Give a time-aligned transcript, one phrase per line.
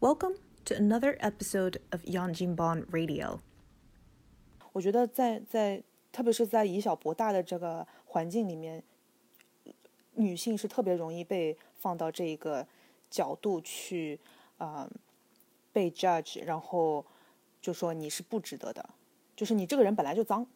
[0.00, 3.40] Welcome to another episode of Yang Jinbon Radio。
[4.72, 8.82] 我觉得在在特别是在以小博大的这个环境里面，
[10.14, 12.66] 女性是特别容易被放到这一个
[13.10, 14.18] 角度去，
[14.56, 14.88] 啊、
[15.70, 17.04] 被 judge，然后
[17.60, 18.88] 就说你是不值得的，
[19.36, 20.46] 就是你这个人本来就脏。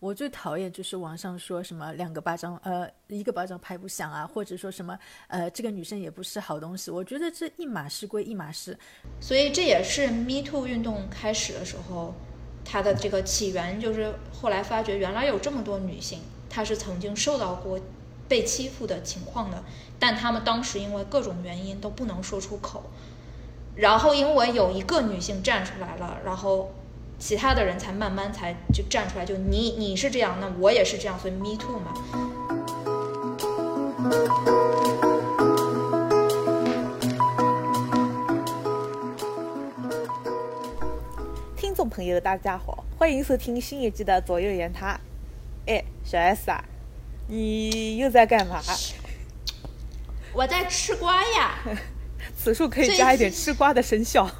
[0.00, 6.90] 我最讨厌就是网上说什么两个巴掌，呃，一个巴掌拍不响啊，或者说什么，呃，这个女生也不是好东西。
[6.90, 8.78] 我觉得这一码事归一码事，
[9.20, 12.14] 所以这也是 Me Too 运动开始的时候，
[12.64, 17.80] 它的这个起源就是后来发觉原来有这么多女性，她是曾经受到过
[18.28, 19.64] 被欺负的情况的，
[19.98, 22.84] 但她们当时因为各种原因都不能说出口，
[23.74, 26.72] 然后因为有一个女性站出来了，然后
[27.18, 31.92] 其他的人才慢慢才就站出来，就你你是这样，那我也是这样，所以 Me Too 嘛。
[41.56, 44.98] 听众朋友，大家好，欢迎收听新一季的左右言他。
[45.66, 46.64] 哎，小 S 啊，
[47.26, 48.62] 你又在干嘛？
[50.32, 51.58] 我在吃瓜呀。
[52.36, 54.30] 此处可以加一点吃瓜的声效。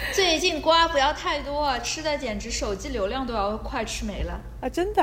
[0.12, 4.40] 最近瓜不要太多，吃的简直手机流量都要快吃没了。
[4.60, 5.02] 啊，真的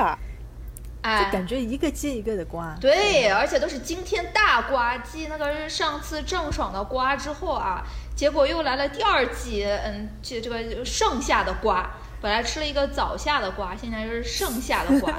[1.02, 2.76] 就，感觉一个接一个的瓜。
[2.80, 7.82] 对，而且都是惊天大瓜，继那个上次郑爽的瓜之后啊，
[8.14, 11.88] 结果又来了第二季，嗯，这这个剩下的瓜，
[12.20, 15.14] 本来吃了一个早下的瓜，现在就是剩下的瓜，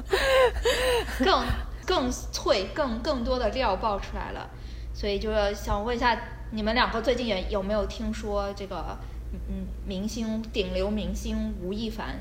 [1.24, 1.44] 更
[1.86, 4.50] 更脆，更更多的料爆出来了，
[4.92, 6.18] 所以就是想问一下，
[6.50, 8.96] 你们两个最近也有没有听说这个
[9.32, 12.16] 嗯嗯明星顶流明星吴亦凡？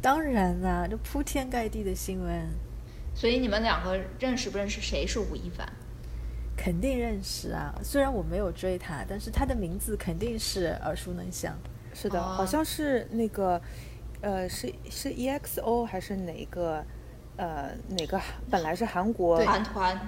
[0.00, 2.48] 当然啦，这铺天盖地的新闻，
[3.14, 5.66] 所以你们两个认识不认识谁是吴亦凡？
[6.56, 7.74] 肯定认识啊。
[7.82, 11.56] 虽然我没有追他，但是他的名字肯定是耳熟能详。
[11.92, 13.60] 是的，哦好像是那个，
[14.20, 16.84] 呃，是是 EXO 还是哪个，
[17.36, 19.98] 呃，哪个本来是韩国韩团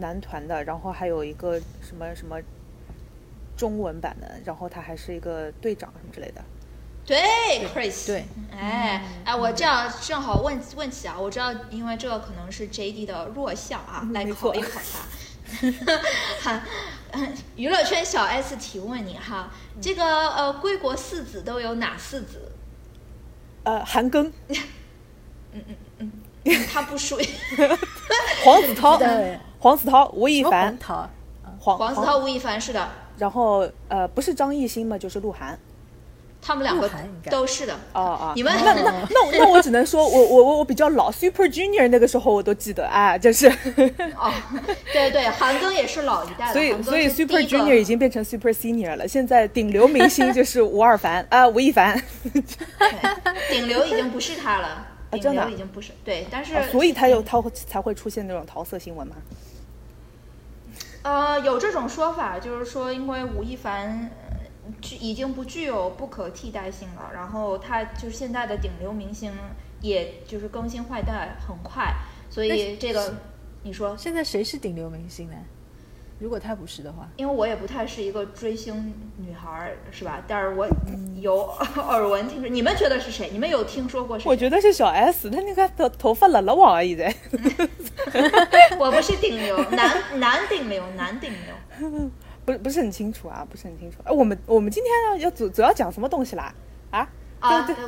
[0.00, 2.36] 男团的，然后还有一个什么什么
[3.56, 6.44] 中文版的，然后他还是一个队长什么之类的。
[7.06, 7.16] 对
[7.72, 15.06] ，Chris，对，哎哎，我这样正好问问起啊，我知道，因为这个可能是 JD 的弱项啊，来考一考他。
[16.42, 16.62] 哈，
[17.54, 22.50] 娱乐圈小 S 提问你哈，这个呃，归国四子都有哪四子？
[23.62, 25.64] 呃，韩庚、 嗯
[25.98, 26.12] 嗯
[26.44, 27.24] 嗯他不属于
[28.44, 28.98] 黄子韬。
[28.98, 30.68] 对、黄子韬、吴亦凡。
[30.68, 31.10] 黄、桃？
[31.58, 35.58] 黄黄子韬、吴亦凡是的，然后呃，不是张艺兴嘛，就是鹿晗。
[36.40, 36.88] 他们两个
[37.28, 37.74] 都是的。
[37.92, 44.32] 哦哦，你们那那那我那我只能说我我我我比较老，Super Junior 那个时候我都记得，哎，就是，哦，
[44.92, 52.00] 对对，韩庚也是老一代的，所以所以 Super Junior 已经变成 Super Senior 了，现在顶流明星就是吴尔凡啊，吴亦凡，
[53.50, 59.16] 顶流已经不是他了，顶真的已经不是对，但是、啊所以他有他会才会出现那种桃色新闻嘛。
[61.06, 69.32] 呃有这种说法，就是说因为吴亦凡呃具已经不具有不可替代性了，然后他就是现在的顶流明星，
[69.80, 71.94] 也就是更新换代很快，
[72.28, 73.14] 所以这个
[73.62, 75.36] 你说，现在谁是顶流明星呢？
[76.18, 80.24] 如果他不是的话，因为我也不太是一个追星女孩儿，是吧？
[80.26, 80.66] 但是我
[81.20, 81.42] 有
[81.76, 83.28] 耳闻听说，你们觉得是谁？
[83.30, 84.28] 你们有听说过谁？
[84.28, 87.14] 我觉得是小 S，他那个头头发了了网而已在。
[88.78, 92.10] 我不是顶流，男男顶流，男顶流。
[92.44, 93.98] 不是不是很清楚啊，不是很清楚。
[94.04, 96.54] 哎，我们我们今天要要主主要讲什么东西啦？
[96.90, 97.08] 啊？
[97.40, 97.84] 啊，对对，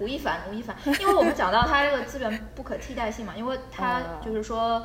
[0.00, 4.84] 吴亦凡，吴亦凡，吴亦凡，因为我们讲到他这个资源不可替代性嘛，因为他啊就是说，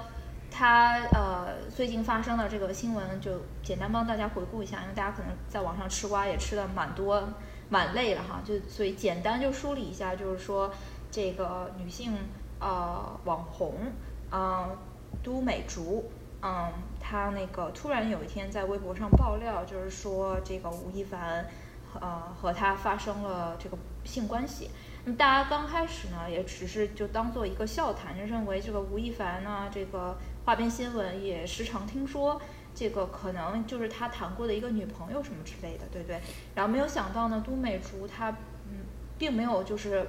[0.52, 7.28] 他呃最近发生的这个新闻，就简单帮大家回顾一下，因为大家可能在网上吃瓜也吃的蛮多
[7.70, 10.72] 蛮累了哈，就所以简单就梳理一下，就是说
[11.10, 12.14] 这个女性
[12.60, 13.74] 呃网红，
[14.32, 14.78] 嗯、
[15.24, 21.46] 都美竹，嗯，她那个突然有一天在微博上爆料，就是说这个吴亦凡。
[22.02, 24.70] 呃，和他发生了这个性关系。
[25.06, 32.42] 那么大家刚开始呢，也只是就当做一个笑谈，就认为这个吴亦凡呢，这个花边新闻也时常听说，
[32.74, 36.20] 这个可能就是他谈过的一个女朋友什么之类的，对不对？
[36.54, 38.30] 然后没有想到呢，都美竹她
[38.70, 38.84] 嗯，
[39.18, 40.06] 并没有就是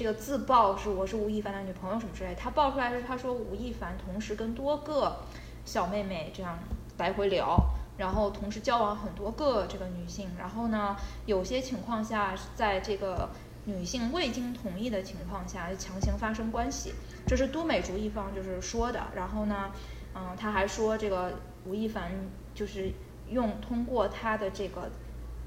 [0.00, 5.18] 这个自曝是我是吴亦凡的女朋友什么之类的，她爆出来是她说吴亦凡同时跟多个
[5.66, 6.58] 小妹妹这样
[6.96, 7.54] 来回聊。
[7.98, 13.28] 然后同时交往很多个这个女性，然后呢，有些情况下在这个
[13.66, 16.94] 女性未经同意的情况下强行发生关系，
[17.26, 19.08] 这是都美竹一方就是说的。
[19.14, 19.70] 然后呢，
[20.14, 21.34] 嗯，他还说这个
[21.66, 22.10] 吴亦凡
[22.54, 22.90] 就是
[23.28, 24.90] 用通过她的这个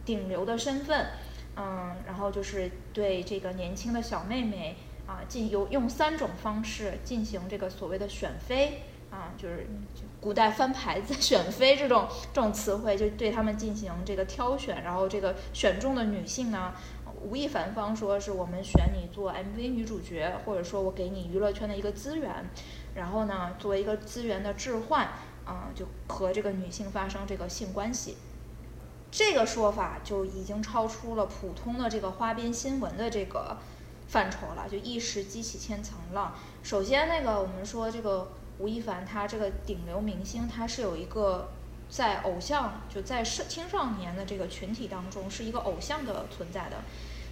[0.05, 1.07] 顶流的身份，
[1.55, 4.75] 嗯，然后就是对这个年轻的小妹妹
[5.07, 9.67] 啊，进有用三种方式进行这个所谓的选妃啊，就是
[10.19, 16.73] 古代翻牌子 选妃这种这种词汇，就对他们进行这个挑选，然后这个选中的女性呢。
[17.25, 22.29] 吴亦凡方说是我们选你做 MV 女主角，或者说我给你娱乐圈的一个资源，
[22.95, 25.07] 然后呢，作为一个资源的置换，
[25.45, 28.17] 啊，就和这个女性发生这个性关系，
[29.13, 33.56] 这个说法就已经超出了普通的这个花边新闻的这个
[34.07, 36.33] 范畴了，就一时激起千层浪。
[36.63, 41.50] 首先，那个我们说这个吴亦凡他这个顶流明星，他是有一个。
[41.89, 46.77] 在偶像就在少青少年的这个群体当中，是一个偶像的存在的，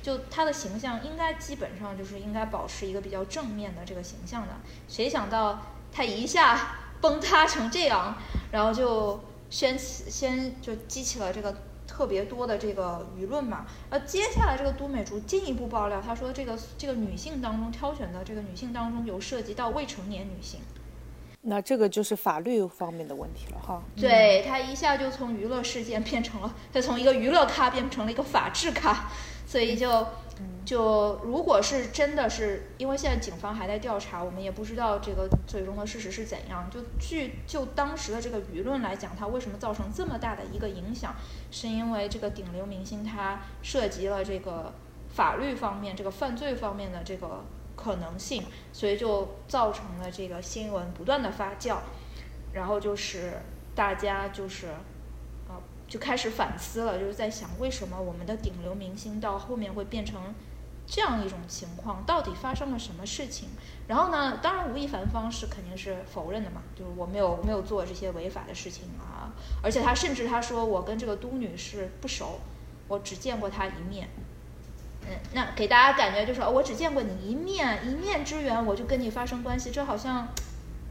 [0.04, 4.54] 就他的形象应该基本上就是应该保持一个比较正面的这个形象的。
[4.88, 5.62] 谁想到
[5.92, 8.16] 他一下崩塌成这样，
[8.51, 11.57] 然后就掀起先就激起了这个
[12.01, 13.63] 特别多的这个舆论嘛。
[13.92, 20.59] 呃接下来这个都美竹进一步爆料，她说这个这个女性当中挑选的这个女性当中有涉及到未成年女性。
[21.44, 23.83] 那这个就是法律方面的问题了哈。
[23.95, 29.12] 对他一下就从娱乐事件变成了，他从一个娱乐咖变成了一个法制咖，
[29.45, 30.07] 所以就
[30.65, 36.69] 就如果是真的是，因为现在警方还在调查，我们也不知道这个最终的事实是怎样。
[36.69, 41.15] 就据就当时的这个舆论来讲，它为什么造成这么大的一个影响，
[41.49, 44.73] 是因为这个顶流明星他涉及了这个
[45.09, 47.44] 法律方面、这个犯罪方面的这个。
[47.73, 51.77] 可能性，所以就造成了这个新闻不断的发酵，
[52.53, 53.41] 然后就是
[53.73, 54.67] 大家就是，
[55.91, 60.33] 就开始反思了，就是在想为什么我们的顶流明星到后面会变成
[60.88, 63.49] 这样一种情况，到底发生了什么事情？
[63.89, 72.39] 然后呢，当然吴亦凡方是肯定是否认的嘛，就是我没有没有做这些违法的事情啊，而且他甚至他说我跟这个都女士不熟，
[72.87, 74.07] 我只见过她一面。
[75.03, 80.29] 嗯，那给大家感觉就是，我只见过你一面，一面之缘，我就跟你发生关系，这好像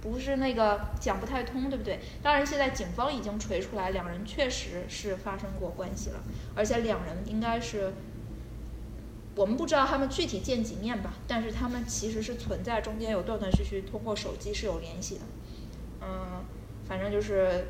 [0.02, 2.00] 不是那个讲不太通，对不对？
[2.22, 6.20] 当然，现在警方已经锤出来，两人确实是发生过关系了，
[6.54, 7.92] 而且两人应该是，
[9.34, 15.20] 我们不知道他们具体见几面吧，但是他们其实是存在中间有断断续续通过手机是有联系的。
[16.00, 16.44] 嗯，
[16.88, 17.66] 反正就是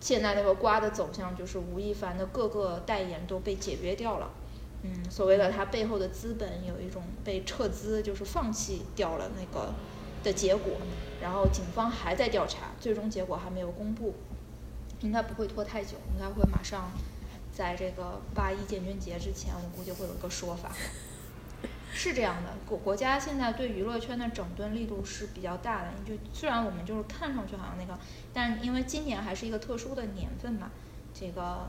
[0.00, 4.30] 现在那个瓜的走向，就是吴亦凡的各个代言都被解约掉了。
[4.82, 9.74] 嗯，所谓的他背后的资本有一种被撤资，就是放弃掉了那个
[10.22, 10.74] 的结果，
[11.20, 14.14] 然后警方还在调查，最终结果还没有公布，
[15.00, 16.90] 应该不会拖太久，应该会马上
[17.52, 20.70] 在这个八一建军节之前，我估计会有一个说法。
[21.92, 27.98] 是这样的，国国家现在对娱乐圈的整顿力度是比较大的，就虽然我们就是看上去好像那个，
[28.32, 30.70] 但因为今年还是一个特殊的年份嘛，
[31.12, 31.68] 这个。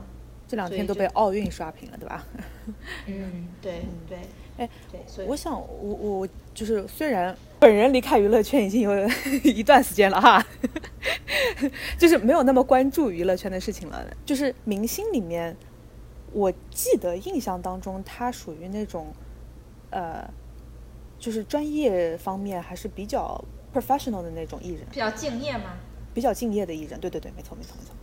[0.50, 2.26] 这两天都被奥运刷屏了，对吧？
[3.06, 4.18] 嗯，对对，
[4.58, 8.90] 哎，对，所以我想，我我就是虽然本人离开娱乐圈已经有
[9.44, 10.44] 一段时间了哈，
[11.96, 14.04] 就是没有那么关注娱乐圈的事情了。
[14.26, 15.56] 就是明星里面，
[16.32, 19.06] 我记得印象当中，他属于那种，
[19.90, 20.28] 呃，
[21.16, 23.40] 就是专业方面还是比较
[23.72, 25.76] professional 的那种艺人，比较敬业吗？
[26.12, 27.94] 比较敬业的艺人，对对对，没错没错没错。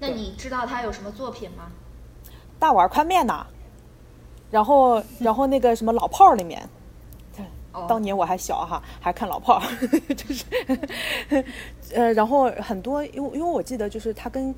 [0.00, 1.70] 那你知道他有什么作品吗？
[2.58, 3.46] 大碗宽面呐，
[4.50, 6.68] 然后 然后那个什么老炮儿里面，
[7.86, 10.44] 当年我还小哈，还看老炮儿， 就是
[11.94, 14.54] 呃，然后很多，因为因为我记得就是他跟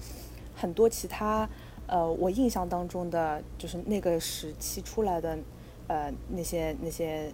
[0.56, 1.48] 很多其他
[1.86, 5.38] 呃，我印象当中的就是那个时期出来的
[5.88, 7.30] 呃那些那些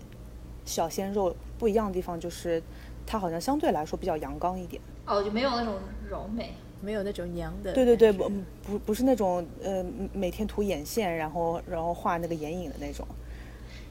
[0.65, 2.63] 小鲜肉不一样的地方，就是
[3.07, 4.83] 他好像相对来说比较阳刚一点。
[5.07, 5.77] 哦，就没有那种
[6.11, 6.55] 柔美。
[6.81, 8.31] 没有那种娘的，对对对，不
[8.63, 13.07] 不不是那种呃每天涂眼线，然后然后画那个眼影的那种。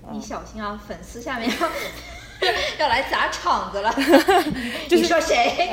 [0.10, 1.70] 你小心啊，粉丝下面要
[2.79, 3.94] 要来砸场子了。
[4.89, 5.70] 你说谁？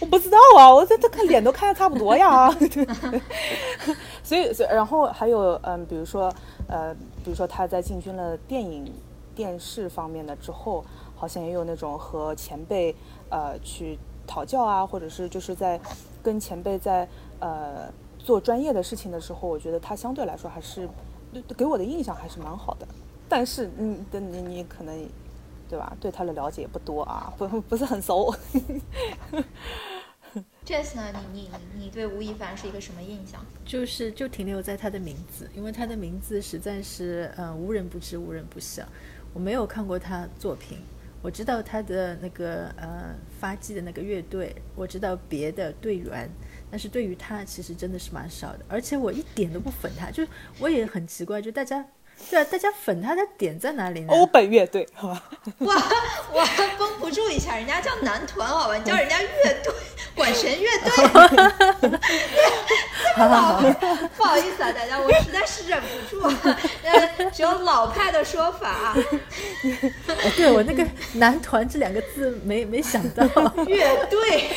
[0.00, 2.50] 我不知道啊，我这这看脸都看的差不多呀。
[4.22, 6.30] 所以所以然后还有嗯，比如说
[6.68, 6.94] 呃，
[7.24, 8.92] 比如说他在进军了电影
[9.34, 10.84] 电视方面的之后，
[11.16, 12.94] 好像也有那种和前辈
[13.30, 13.98] 呃去。
[14.26, 15.80] 讨教啊，或者是就是在
[16.22, 17.08] 跟前辈在
[17.40, 20.88] 呃做专业的事情的时候，我觉得他相对来说还是
[21.56, 22.86] 给我的印象还是蛮好的。
[23.28, 25.08] 但是，你，的你你可能
[25.68, 25.96] 对吧？
[25.98, 28.34] 对他的了解也不多啊，不不是很熟。
[30.64, 33.40] 这次呢，你你你对吴亦凡是一个什么印象？
[33.64, 38.82] 就是就停留在他的名字，因为他的名字实在是呃无人不知无人不晓。
[39.32, 40.78] 我没有看过他作品。
[41.24, 46.28] 我知道他的那个呃发迹的那个乐队，我知道别的队员，
[46.70, 50.22] 但是对于他其实真的是蛮少的，而且我一点都不粉他，就
[50.58, 51.82] 我也很奇怪，就大家。
[52.30, 54.12] 对啊，大家粉他的点在哪里呢？
[54.12, 55.22] 欧本乐队，好吧。
[55.58, 55.74] 哇，
[56.32, 56.44] 我
[56.78, 58.76] 绷不住一下，人家叫男团，好吧？
[58.76, 59.72] 你叫人家乐队，
[60.16, 61.98] 管弦乐队。
[63.14, 63.62] 好好好，
[64.16, 66.22] 不好意思啊，大家，我实在是忍不住。
[66.82, 68.96] 呃，只有老派的说法。
[70.36, 73.24] 对我那个男团这两个字没没想到。
[73.66, 74.50] 乐队，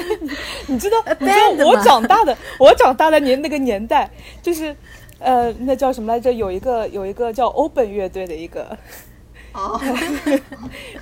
[0.66, 1.04] 你知道？
[1.18, 4.08] 你知道我长大的，我长大的年那个年代
[4.40, 4.74] 就是。
[5.20, 6.32] 呃，那叫什么来着？
[6.32, 8.76] 有一个有一个叫 Open 乐队的一个，
[9.54, 9.78] 哦，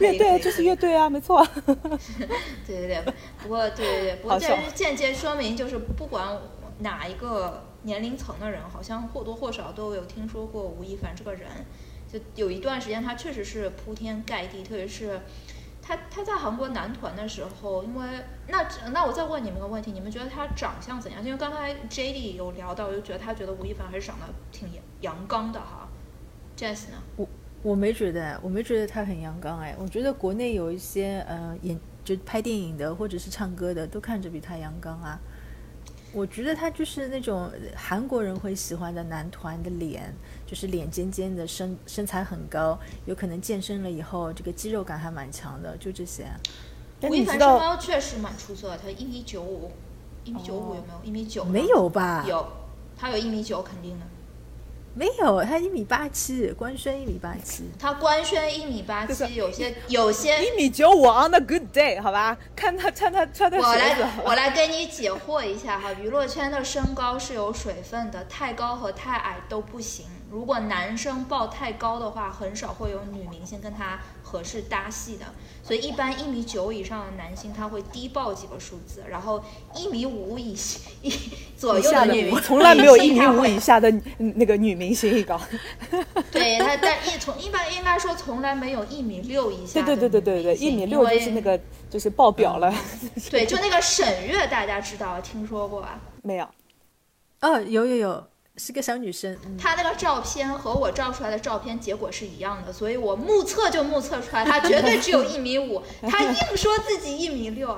[0.00, 1.46] 乐队就是乐队啊，没错。
[2.66, 3.04] 对对对，
[3.42, 6.37] 不过对对对，不过这间接说明就是不管
[6.80, 11.48] 哪一个年龄层的人，好像或多或少都有听说过吴亦凡这个人。
[12.12, 15.20] 就有一段时间，他确实是铺天盖地，特别是。
[15.88, 18.07] 他他在韩国男团的时候，因为
[18.47, 21.25] 那那我再问你们个问题，你们觉得他长相怎样？
[21.25, 24.68] 因为刚才 J D 有聊到，就觉得他觉得吴亦凡还是长得挺
[25.00, 25.88] 阳刚的哈。
[26.59, 26.99] Jess 呢？
[27.16, 27.26] 我
[27.62, 29.75] 我没觉得，我没觉得他很阳刚哎。
[29.78, 35.18] 我觉得国内有一些呃演就拍电影的或者是唱歌的，都看着比他阳刚啊。
[36.12, 40.14] 我觉得他就是那种韩国人会喜欢的男团的脸，
[40.46, 46.26] 就是脸尖尖的，身身材很高，有可能健身了以后，这个肌肉感还蛮强的，就这些。
[47.02, 49.70] 吴亦凡身高确实蛮出色，他一米九五，
[50.24, 51.00] 一米九五有没有？
[51.04, 51.44] 一米九？
[51.44, 52.24] 没有吧？
[52.26, 52.46] 有，
[52.96, 54.06] 他有一米九，肯定的。
[54.98, 57.70] 没有，他一米八七，官宣一米八七。
[57.78, 62.36] 他官宣一米八七，有些有些一米九五 on a good day，好吧？
[62.56, 70.04] 看他穿他穿的我来我来给你解惑一下哈，娱乐圈的身高是有水分的，太高和太矮都不行。
[70.30, 75.25] 如果男生报太高的话，很少会有女明星跟他合适搭戏的。
[75.62, 79.42] 所以一般一米九以上的男星他会低报几个数字，然后
[79.75, 80.56] 一米五以
[81.02, 81.11] 一
[81.56, 85.40] 左右的女， 从来没有一米五以下的那个女明星一高。
[86.30, 89.82] 对他，但一从一般应该说从来没有一米六以下。
[89.82, 91.58] 对对对对对对，一米六就是那个
[91.90, 92.73] 就是爆表了。
[93.30, 96.00] 对，就那个沈月，大家知道听说过吧？
[96.23, 96.49] 没有。
[97.40, 98.26] 哦，有有有。
[98.58, 107.74] 是个小女生，她那个照片和我照出来的照片结果是一样的，所以我目测就目测出来，她绝对只有一米五， 她硬说自己一米六，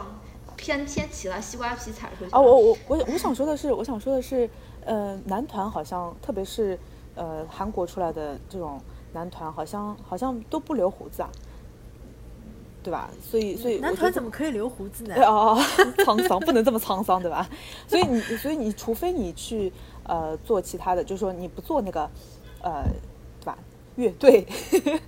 [0.57, 2.31] 偏偏起了西瓜皮踩出去。
[2.33, 4.49] 哦，我我我我想说的是，我想说的是，
[4.85, 6.79] 呃，男团好像，特别是
[7.15, 8.81] 呃韩国出来的这种
[9.13, 11.31] 男团，好像好像都不留胡子啊。
[12.83, 13.11] 对吧？
[13.23, 15.15] 所以，所以男团怎么可以留胡子呢？
[15.27, 15.55] 哦，
[15.99, 17.47] 沧桑不能这么沧桑，对吧？
[17.87, 19.71] 所以你，所以你除非你去
[20.05, 22.09] 呃做其他的，就是说你不做那个
[22.63, 22.85] 呃，
[23.41, 23.59] 对吧？
[23.97, 25.01] 乐队，因 为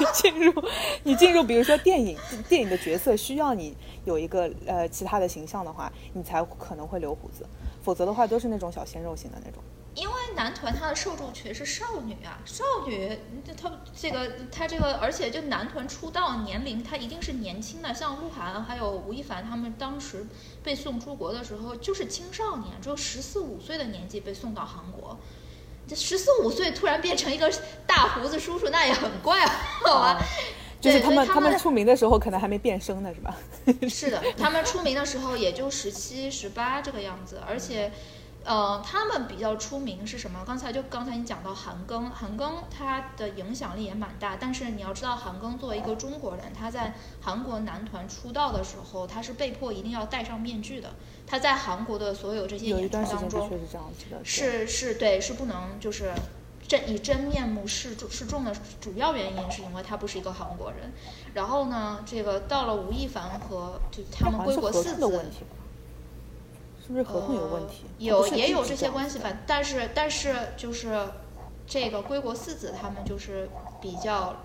[0.00, 0.64] 你进入
[1.04, 2.16] 你进入，比如说电影
[2.48, 7.46] 电影的角色需要你有一个呃其他的形象的话，你才可能会留胡子，
[7.82, 9.62] 否则的话都是那种小鲜肉型的那种。
[10.34, 13.18] 男团他的受众群是少女啊，少女，
[13.56, 17.94] 他这个他这个，而且就男团出道年龄，他一定是年轻的。
[17.94, 20.26] 像鹿晗还有吴亦凡他们当时
[20.62, 25.18] 被送出国的时候，就是青少年，只有十四五岁的年纪被送到韩国。
[25.86, 27.52] 这十四五岁突然变成一个
[27.86, 29.46] 大胡子叔叔，那也很怪，
[29.84, 30.18] 好吧？
[30.80, 33.36] 就是他们他们出名的时候可能还没变声呢，是吧？
[33.88, 37.92] 是的，他们出名的时候也就十七十八这个样子，而且。
[38.44, 40.44] 呃，他们比较出名是什么？
[40.46, 44.36] 刚才就刚才你讲到韩庚，韩庚他的影响力也蛮大。
[44.38, 50.90] 但是你要知道，韩庚作为一个中国人，他在韩国男团出道的时候，他是被迫一定要戴上面具的。
[51.26, 53.50] 他在韩国的所有这些演出当中，
[54.22, 56.12] 是是对，是不能就是
[56.68, 60.92] 真以真面目示示众的主要原因是因为他不是一个韩国人。
[61.32, 65.10] 然后呢，这个到了吴亦凡和就他们归国四子。
[66.86, 67.84] 是不是合同有问题？
[67.96, 71.08] 有也有这些关系吧，但是但是就是
[71.66, 73.48] 这个归国四子他们就是
[73.80, 74.36] 比较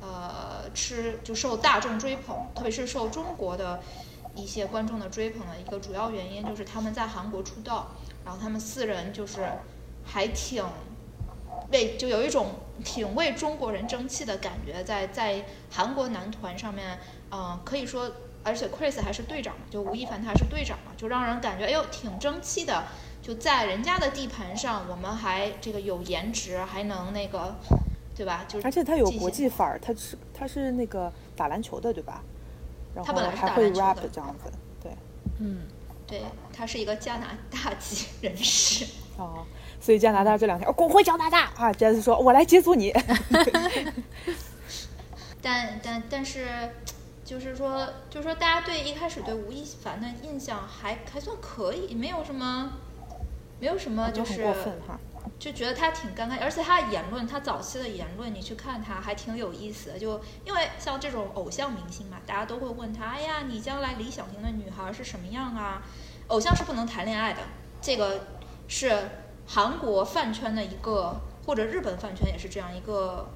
[0.00, 3.80] 呃吃就受大众追捧，特别是受中国的
[4.34, 7.92] 一些观众的追捧的一个主要原因就是他们在韩国出道，
[8.24, 9.48] 然后他们四人就是
[10.04, 10.64] 还挺
[11.70, 12.48] 为就有一种
[12.84, 16.98] 挺为中国人争气的感觉，在在韩国男团上面，
[17.30, 18.10] 嗯，可以说。
[18.44, 22.84] 而且 Chris 还是队长嘛，就吴亦凡他是队长嘛，就让人感觉哎呦挺争气的。
[23.22, 27.56] 就在人家的地盘上，我们还这个有颜值，还能那个，
[28.14, 28.44] 对吧？
[28.46, 32.22] 就而且他有国际范儿，他是他是那个打篮球的，对吧？
[33.02, 34.92] 他本来是打篮球的，这样子，对，
[35.40, 35.62] 嗯，
[36.06, 36.20] 对
[36.52, 38.84] 他是一个加拿大籍人士。
[39.16, 39.46] 哦，
[39.80, 42.92] 所以加拿大这两天滚回加拿大啊！Jazz 说：“我来接住你。
[45.40, 46.46] ”但但但是。
[47.24, 52.72] 就是说，就是说，大家对一开始对吴亦凡的印象还还算可以，没有什么，
[53.58, 55.00] 没有什么，就是过分哈。
[55.38, 59.98] 就觉得他挺尴尬，而且他的言论，他早期的言论，你去看他还挺有意思的。
[59.98, 65.82] 就因为像这种偶像明星嘛，大家都会问他，哎呀，你将来理想型的女孩是什么样啊？
[66.28, 67.40] 偶像是不能谈恋爱的，
[67.80, 68.26] 这个
[68.68, 68.92] 是
[69.46, 73.26] 韩国饭圈的一个，或者日本饭圈也是这样一个，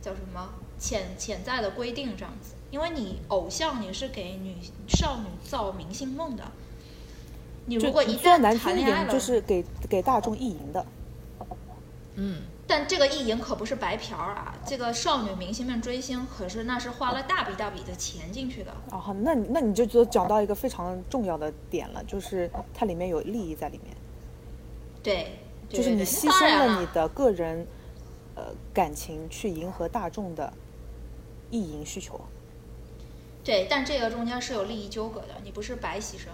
[0.00, 2.54] 叫什么潜潜在的规定这样子。
[2.70, 4.56] 因为你偶像你是给女
[4.88, 6.44] 少女造明星梦的。
[7.66, 10.84] 你如果一旦谈恋爱了，就是给给大众意淫的。
[12.16, 14.54] 嗯，但这个意淫可不是白嫖啊！
[14.66, 18.72] 这个少女明星们追星，可是那是花了大笔大笔的钱进去的。
[18.90, 23.96] 哦，那那你就就讲到一个非常重要的点了，就是它里面有利益在里面。
[25.02, 27.64] 对，就是你牺牲了你的个人
[28.34, 30.52] 呃感情去迎合大众的
[31.50, 32.20] 意淫需求。
[33.42, 36.28] 对，但这个中间是有利益纠葛的，你不是白牺牲。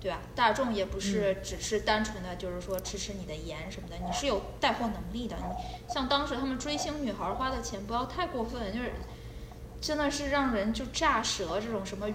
[0.00, 0.20] 对吧？
[0.32, 5.34] 大众也不是只是单纯的就是说吃吃你的盐什么的，你是有带货能力的。
[5.36, 8.92] 你像当时他们追星女孩花的钱不要太过分，就是
[9.80, 11.60] 真的是让人就炸舌。
[11.60, 12.06] 这种什么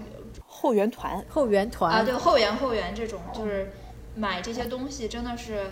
[0.46, 3.70] 后援团、后援团啊，对后援后援这种，就是
[4.14, 5.70] 买这些东西真的是。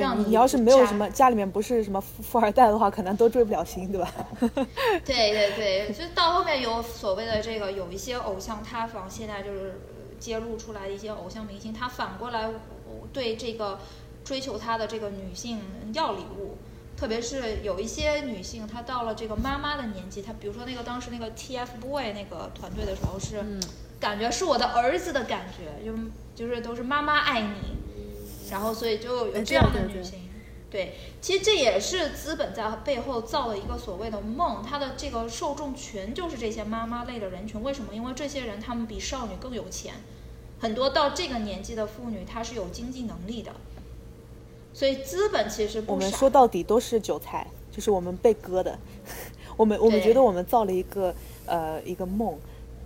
[0.00, 4.12] 对你要是没有什么家里面不是什么富富二代的话，可能都追不了星，对吧？
[5.04, 9.80] 对对对，就到后面有所谓的这个有一些偶像塌房，现在就是。
[10.18, 12.48] 揭露出来的一些偶像明星，他反过来
[13.12, 13.78] 对这个
[14.24, 15.60] 追求他的这个女性
[15.92, 16.56] 要礼物，
[16.96, 23.44] 特别是有一些女性，她到了这个妈妈的年纪，她比如说那个当时那个 TFBOY 那个团队的时候，是
[24.00, 25.92] 感觉是我的儿子的感觉，就
[26.34, 27.75] 就是都是妈妈爱你，
[28.50, 30.20] 然后所以就有这样的女性。
[30.68, 37.62] 对，其实这也是资本在背后造了一个所谓的梦，它的这个受众群就是这些妈妈类的人群。
[37.62, 37.94] 为什么？
[37.94, 39.94] 因为这些人他们比少女更有钱，
[40.58, 43.52] 很多到这个年纪的妇女她是有经济能力的，
[44.74, 48.76] 所以资本其实我们说到底都是韭菜，就是我们被割的。
[49.56, 51.14] 我们我们觉得我们造了一个
[51.46, 52.36] 呃一个梦，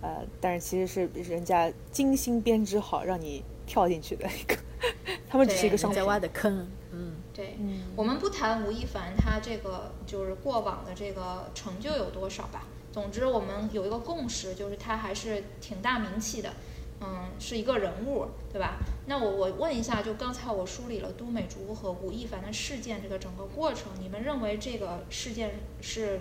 [0.01, 4.57] 呃，但是其实是人家精心编织好让你跳进去的一个，
[5.29, 6.67] 他们只是一个商在挖的坑。
[6.91, 7.57] 嗯对，
[7.95, 12.67] 我们不谈吴亦凡他这个就是过往的这个成就有多少吧。
[12.91, 16.53] 总之，我们有一个共识，就是他还是挺大名气的，
[16.99, 18.79] 嗯，是一个人物，对吧？
[19.05, 26.19] 那我我问一下，就刚才我梳理了都美竹和吴亦凡的事件这个整个过程，你们认为这个事件是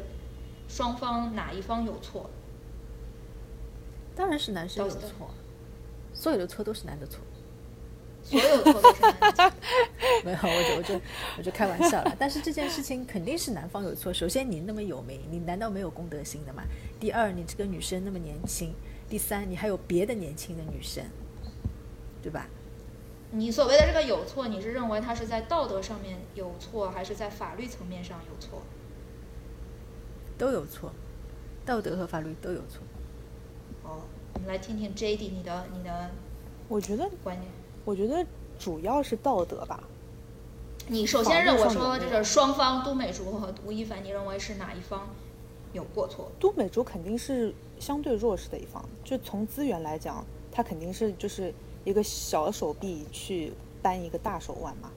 [0.68, 2.30] 双方哪一方有错？
[4.14, 5.30] 当然是男生有错，
[6.14, 7.18] 所有的错都是男的错。
[8.38, 9.02] 所有错都是
[10.24, 11.00] 没有，我就我就
[11.38, 12.16] 我就开玩笑了。
[12.18, 14.12] 但是这件事情肯定是男方有错。
[14.12, 16.62] 首先，你那么有名，你难道没有公德心的吗？
[16.98, 18.74] 第二，你这个女生那么年轻。
[19.08, 21.04] 第三，你还有别的年轻的女生，
[22.22, 22.46] 对吧？
[23.32, 28.62] 你所谓的这个有错，你是认为他是在道德上面有错，还是在法律层面上有错？
[30.38, 30.92] 都有错，
[31.66, 32.82] 道德和法律都有错。
[33.82, 34.02] 哦，
[34.34, 35.28] 我们来听听 J.D.
[35.28, 36.10] 你的你的，
[36.68, 37.50] 我觉得观点。
[37.90, 38.24] 我觉得
[38.56, 39.82] 主要是道德吧。
[40.86, 45.08] 你首先认为说就是双方都美竹和吴亦凡，你认为是哪一方
[45.72, 46.30] 有过错？
[46.38, 54.88] 都美竹肯定是相对弱势的一方，就从资源来讲，他肯定是就是一个小手臂去搬一个大手腕嘛。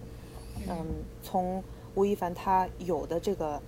[0.70, 0.86] 嗯，
[1.24, 1.64] 从
[1.96, 3.60] 吴亦凡他有的这个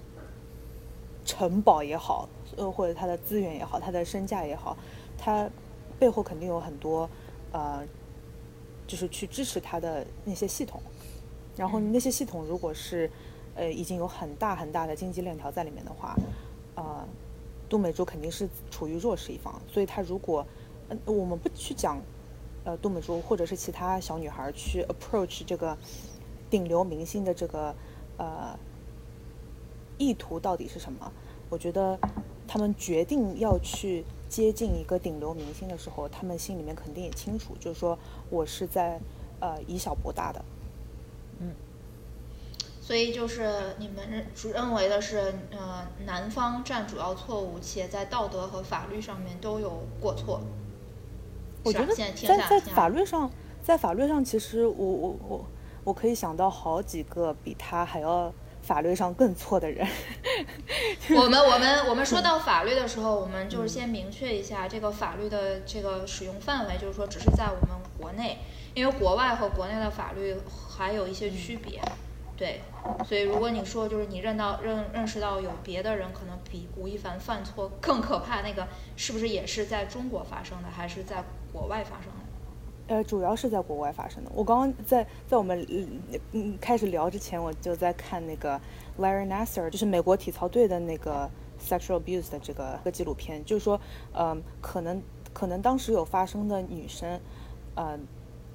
[1.25, 4.77] 城堡也好，呃，或者他的资源也好，他的身价也好，
[5.17, 5.49] 他
[5.97, 7.09] 背后肯定有很多
[7.51, 7.83] 呃。
[8.87, 10.81] 就是去支持他的那些系统，
[11.55, 13.09] 然后那些系统如果是，
[13.55, 16.15] 呃，已经有很大很大的经济链条在里面的话，
[16.75, 17.07] 呃，
[17.67, 20.45] 杜美竹肯定是处于弱势一方，所以他如果，
[20.89, 21.99] 呃，我们不去讲，
[22.63, 25.77] 呃，杜美竹或者是其他小女孩去 approach 这个
[26.49, 27.75] 顶流明星的这个
[28.17, 28.57] 呃
[29.97, 31.11] 意图到底是什么？
[31.49, 31.99] 我觉得
[32.47, 34.03] 他们决定要去。
[34.35, 37.97] 接近一个顶流明星的时候，他们心里面肯定也清楚，就是说
[38.29, 38.99] 我是在
[39.39, 40.43] 呃以小博大的，
[41.39, 41.53] 嗯，
[42.81, 50.41] 所以就是你们认认为的是，呃，男方占主要错误，且在道德和法律上面都有过错。
[51.63, 52.11] 我觉得在
[52.49, 53.31] 在法律上，
[53.63, 55.45] 在法律上，其实我我我
[55.85, 58.33] 我可以想到好几个比他还要。
[58.65, 59.87] 法律上更错的人，
[61.15, 68.39] 我们我们我们说到法律的时候，我们就是先明确一下这个法律的这个使用范围，就是说只是在我们国内，
[68.73, 70.35] 因为国外和国内的法律
[70.75, 71.79] 还有一些区别。
[72.37, 72.59] 对，
[73.07, 81.23] 所以如果你说就是你认到认认识到有别的人可能比吴亦凡犯错更可怕，那个是不是也是在中国发生的，还是在
[81.53, 82.24] 国外发生的？
[82.87, 84.31] 呃，主要是在国外发生的。
[84.35, 86.01] 我刚刚在在我们嗯
[86.33, 88.61] 嗯开始聊之前，我就在看那个
[88.99, 91.27] Larry Nasser，就是美国体操队的那个
[91.59, 93.79] sexual abuse 的这个个纪录片，就是说，
[94.13, 95.01] 嗯，可能
[95.33, 97.19] 可能当时有发生的女生，
[97.73, 97.97] 呃，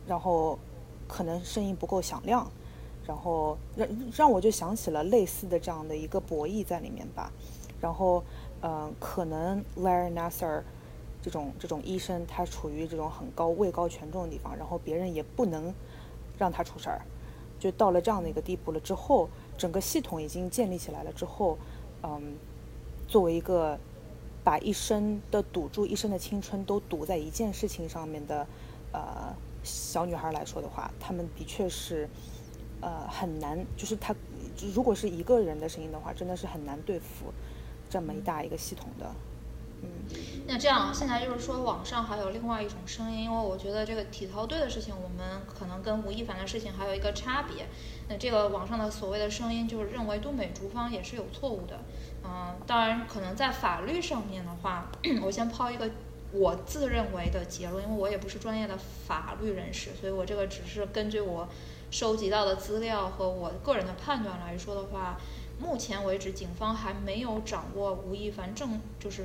[0.07, 0.57] 然后
[1.09, 2.49] 可能声音不够响亮，
[3.05, 7.33] 然后让让我就想起了类似的这样的一个博弈在里面吧。
[7.81, 8.23] 然后，
[8.63, 10.63] 嗯，可能 Larry Nasser。
[11.23, 15.73] 这种这种医生，他处于这种很高位高权重的地方，然后别人也不能
[16.39, 17.03] 让他出事儿，
[17.59, 19.29] 就到了这样的一个地步了之后，
[19.59, 21.59] 整个系统已经建立起来了之后，
[22.03, 22.37] 嗯，
[23.07, 23.79] 作为一个
[24.43, 28.47] 把一生的赌注、一生的青春都赌在一件事情上面的
[28.93, 32.09] 呃小女孩来说的话，他们的确是
[32.81, 34.15] 呃很难，就是他
[34.75, 37.27] 如果是一个人的声音的话，真的是很难对付
[37.91, 39.13] 这么一大一个系统的。
[39.83, 39.89] 嗯，
[40.47, 47.67] 那这样现在就是说，网上还有另外一种声音，因为我觉得这个体操队的事情，我们可能跟吴亦凡的事情还有一个差别。
[48.09, 51.79] 那这个网上的所谓的声音，就是认为都美竹方也是有错误的。
[52.25, 54.91] 嗯，当然可能在法律上面的话，
[55.23, 55.89] 我先抛一个
[56.33, 61.49] 我自认为的结论，因为我也不是专业的法律人士，所以我这个只是根据我
[61.91, 65.19] 收集到的资料和我个人的判断来说的话，
[65.59, 69.25] 目前为止警方还没有掌握吴亦凡证，就是。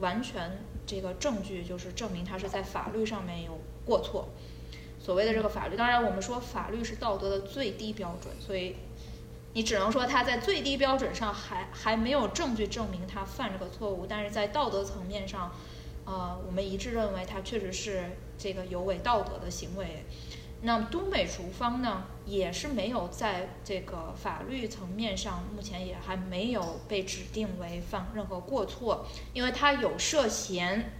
[0.00, 4.28] 完全这个证据就是证明他是在法律上面有过错。
[5.00, 8.76] 所谓的这个法律，当然我们说法律是道德的最低标准，所以
[9.54, 15.52] 你只能说他在最低标准上还还没有证据证明他犯这个错误，但是在道德层面上，
[16.04, 20.04] 呃，我们一致认为他确实是这个有违道德的行为。
[20.62, 30.92] 那么都美竹方呢，也是没有在这个法律层面上，目前也还没有被指定为犯任何过错，因为他有涉嫌，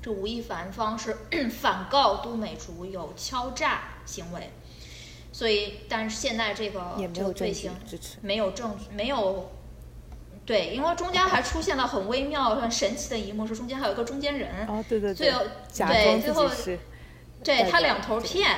[0.00, 1.14] 这吴亦凡方是
[1.60, 4.50] 反告都美竹有敲诈行为，
[5.30, 7.70] 所以但是现在这个这个罪行
[8.22, 9.50] 没有证据，没有，
[10.46, 16.48] 对，因为中间还出现了很微妙、很神奇的一幕，是中间还有一个中间人，哦对对对，对最后，
[17.44, 18.56] 对他两头骗。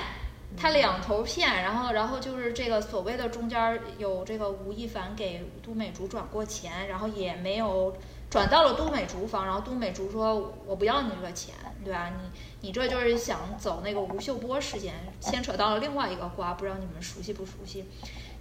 [0.57, 7.95] 他两头骗，然后，然后就是这个所谓的中间有这个吴亦凡给都美竹转过钱，然后也没有
[8.31, 12.11] 转到了都美竹方，然后都美竹说我不要你这个钱，对吧？
[12.11, 17.85] 你你这就是想走那个吴秀波事件，牵扯到了另外一个瓜，不知道你们熟悉不熟悉？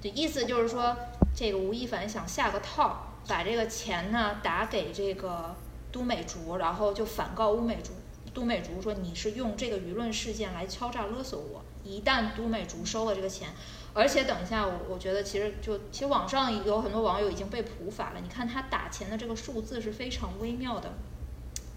[0.02, 0.96] 这意思就是说，
[1.36, 5.56] 这个吴亦凡想下个套，把这个钱呢打给这个
[5.92, 7.92] 都美竹，然后就反告乌美竹，
[8.34, 11.62] 都美竹说你是用这个舆论事件来敲诈勒索我。
[11.84, 13.50] 一旦都美竹收了这个钱，
[13.94, 18.20] 而且等一下，我我觉得其实就其实网上有很多网友已经被普法了。
[18.22, 20.94] 你看他打钱的这个数字是非常微妙的，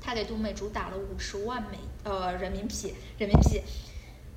[0.01, 3.61] 他给都美竹打了五十万美呃人民币人民币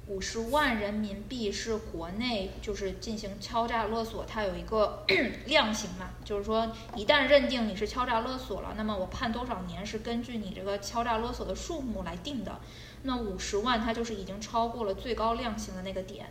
[0.08, 5.06] 五十万人民币是国内就是进行敲诈勒索，它有一个
[5.46, 12.60] 量刑嘛，就是说一旦认定你是敲诈勒索了，那么我判多少年是根据你这个敲诈勒索的数目来定的。
[13.04, 16.28] 那五十万，它就是已经超过了最高量刑的那个点，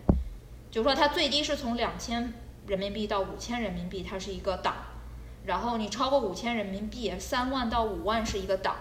[0.70, 2.34] 就是说它最低是从两千
[2.66, 4.76] 人民币到五千人民币，它是一个档，
[5.46, 8.76] 然后你超过五千人民币，三万到五万是一个档，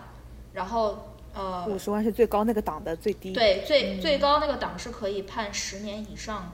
[0.54, 6.52] 然后呃，五十万是最高那个档的最低，对，最最高那个档是可以判十年以上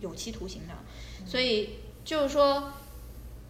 [0.00, 0.74] 有期徒刑的，
[1.24, 2.72] 所以就是说，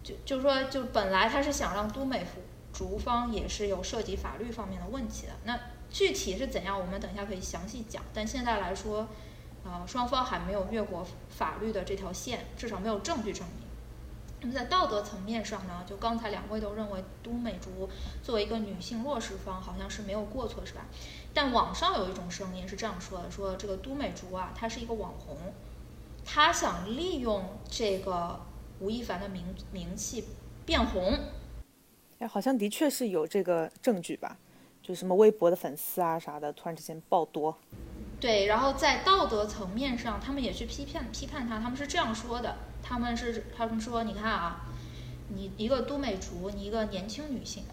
[0.01, 2.25] 就就是说，就本来他是想让都美
[2.71, 5.59] 竹方也是有涉及法律方面的问题的，那。
[5.89, 8.03] 具体是怎样，我们等一下可以详细讲。
[8.13, 9.07] 但现在来说，
[9.63, 13.67] 呃，双方还没有越过法律的这条线，至少没有证据证明。
[14.39, 17.89] 那么在道德层面上呢，就刚才两位都认为都美竹
[18.21, 20.85] 作为一个女性弱势方，好像是没有过错，是吧？
[21.33, 25.35] 但网上有一种声音是这样说的：说这个都美竹啊，她是一个网红，
[26.23, 28.39] 她想利用这个
[28.79, 30.25] 吴亦凡的名名气
[30.67, 31.17] 变红。
[32.19, 34.37] 哎，好像的确是有这个证据吧？
[34.87, 37.57] 就什么微博的粉丝啊啥的，突然之间爆多。
[38.21, 41.59] 对，然后在道德层面上，他们也去批判批判他。
[41.59, 44.65] 他们是这样说的：他们是他们说，你看啊，
[45.35, 47.63] 你一个都美竹，你一个年轻女性，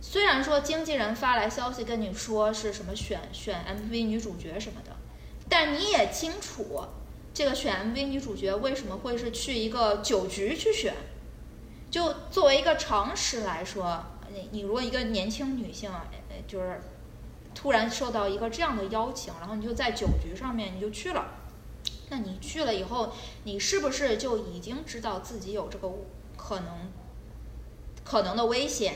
[0.00, 4.94] 虽然说经纪人发来消息跟你说是什么选选 MV 女主角什么的，
[5.48, 6.84] 但你也清楚，
[7.34, 10.94] 这个选 MV 女主角为什么会是去一个酒局去选？
[11.90, 14.04] 就作为一个常识来说。
[14.32, 16.00] 你你如果一个年轻女性，呃，
[16.46, 16.80] 就是
[17.54, 21.26] 突然受到一个这样的邀请，然后你就在酒局上面你就去了，
[22.08, 23.12] 那你去了以后，
[23.44, 25.90] 你是不是就已经知道自己有这个
[26.36, 26.90] 可能
[28.04, 28.94] 可能的危险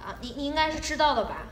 [0.00, 0.18] 啊？
[0.20, 1.46] 你你应该是知道的吧？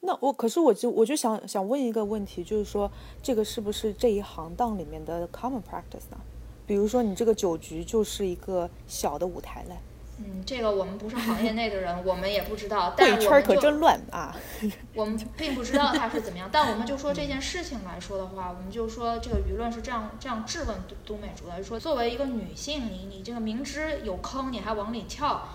[0.00, 2.90] 那我可是我就我就想想问一个问题，就是说
[3.22, 6.18] 这个是不是这一行当里面的 common practice 呢？
[6.66, 9.78] 比如说你这个酒局就是一个小的舞台嘞。
[10.18, 12.94] 嗯，这个我们不是行业内的人，我们也不知道。
[12.96, 14.36] 但圈可真乱啊！
[14.94, 25.48] 我们并不知道他是怎么样，但我们就说这件事情来说的话，我们就说这个舆论是这样这样质问都都美竹的，说作为一个女性，你你这个明知有坑你还往里跳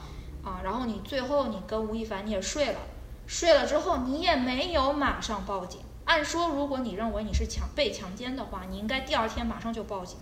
[0.44, 2.80] 啊，然后你最后你跟吴亦凡你也睡了，
[3.28, 5.80] 睡了之后你也没有马上报警。
[6.04, 10.18] 按说如果你认为你是强被强奸的话，你应该第二天马上就报警，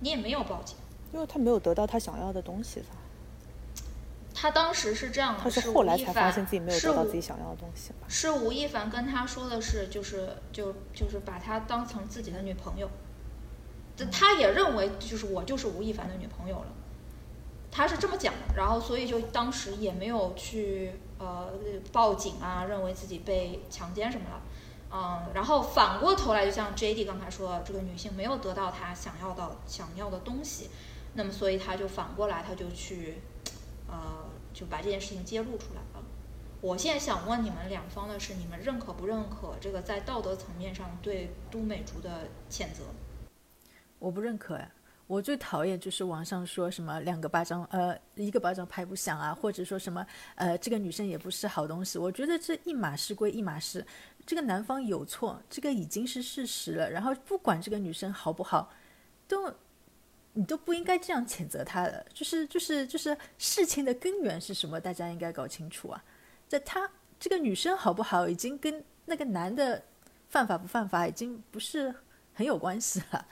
[0.00, 0.76] 你也没有报警，
[1.14, 2.82] 因为他没有得到他想要的东西。
[4.40, 8.06] 他当时是这样的，他是后来才发现自己没有得到自己想要的东西吧？
[8.08, 12.88] 是吴亦凡跟他说的是，就是就就是把他当成自己的女朋友，
[14.10, 16.68] 他也认为就是我就是吴亦凡的女朋友了，
[17.70, 21.52] 他是这么讲的，然后所以就当时也没有去呃
[21.92, 24.40] 报警啊，认为自己被强奸什么了，
[24.90, 30.70] 嗯，然后反过头来就像 J D 刚才说，这个女性没有得到她想要的想要的东西，
[31.12, 33.20] 那么所以他就反过来他就去
[33.86, 34.29] 呃。
[34.52, 36.04] 就把这件事情揭露出来了。
[36.60, 42.84] 我现在想问你们两方的是，你们认可不认可这个在道德层面上对都美竹的谴责？
[43.98, 44.70] 我不认可呀！
[45.06, 51.98] 我最讨厌就是网上说什么两个巴掌，呃，一个巴掌拍不响啊，或者说什么，呃，这个女生也不是好东西。
[51.98, 53.84] 我觉得这一码事归一码事，
[54.24, 56.90] 这个男方有错，这个已经是事实了。
[56.90, 58.70] 然后不管这个女生好不好，
[59.26, 59.52] 都。
[60.32, 64.80] 你都不应该这样谴责他的，就是就是就是事情的根源是什么？
[64.80, 66.04] 大家应该搞清楚啊！
[66.46, 66.88] 在他
[67.18, 69.82] 这个女生好不好，已经跟那个男的
[70.28, 71.92] 犯法不犯法，已经不是
[72.32, 73.26] 很有关系了。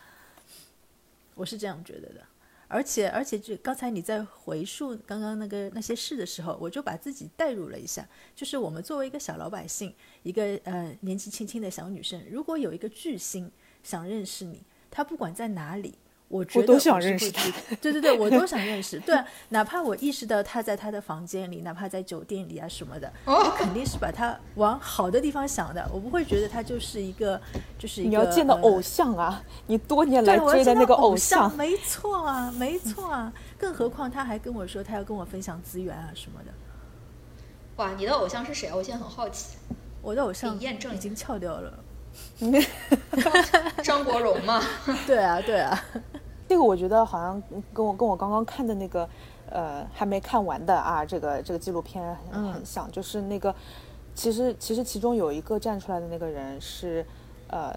[1.34, 2.20] 我是这样觉得的。
[2.66, 13.50] 而且而且，就刚才你在回述刚刚那个那些事的时候，我就把自己代入了一下，就是我们作为一个小老百姓，一个呃年纪轻轻的小女生，如果有一个巨星
[13.84, 15.94] 想认识你，他不管在哪里。
[16.28, 19.00] 我觉得我都想认识他， 对对对，我都想认识。
[19.04, 19.16] 对，
[19.48, 25.88] 哪怕我意识到他在他的房间里，哪怕在酒店里啊什么的，我肯定是把他往好的地方想的。
[25.92, 27.40] 我不会觉得他就是一个，
[27.78, 29.42] 就是你要见到偶像啊！
[29.66, 33.32] 你多年来追的那个偶像，没错啊，没错啊。
[33.56, 36.52] 更何况他还跟我说他要跟我分享资源啊什么的。
[37.76, 38.70] 哇，你的偶像是谁？
[38.74, 39.56] 我现在很好奇。
[40.02, 41.72] 我的偶像验证已经翘掉了。
[43.82, 44.62] 张国荣嘛，
[45.06, 45.84] 对啊，对啊，
[46.48, 49.08] 这个我觉得好像跟我跟我刚刚看的那个，
[49.50, 53.54] 呃，还没看完的啊，这个这个纪录片很很像，就是那个，
[54.14, 57.04] 其实其实其中有一个站出来的那个人是，
[57.48, 57.74] 呃，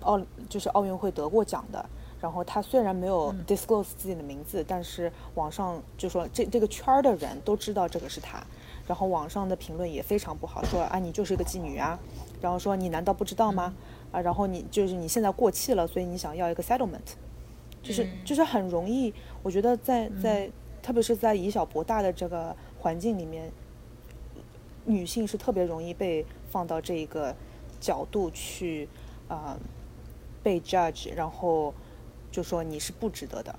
[0.00, 1.84] 奥就是奥运会得过奖的，
[2.20, 8.42] 然后他虽然没有 disclose 自己的名字，但是网上就说这这个圈儿的人都知道这个是他，
[8.86, 11.98] 然后网上的评论也非常不好，说啊你就是一个妓女啊。
[12.42, 13.72] 然后说你难道不知道吗？
[14.10, 16.98] 啊，然后你就是你现在过气了，所以你想要一个 settlement，
[17.82, 19.14] 就是就是很容易。
[19.42, 20.50] 我觉得在在
[20.82, 23.50] 特别是在以小博大的这个环境里面，
[24.84, 27.34] 女性是特别容易被放到这一个
[27.80, 28.88] 角度去
[29.28, 29.56] 啊
[30.42, 31.72] 被 judge，然后
[32.30, 33.54] 就说你是不值得的，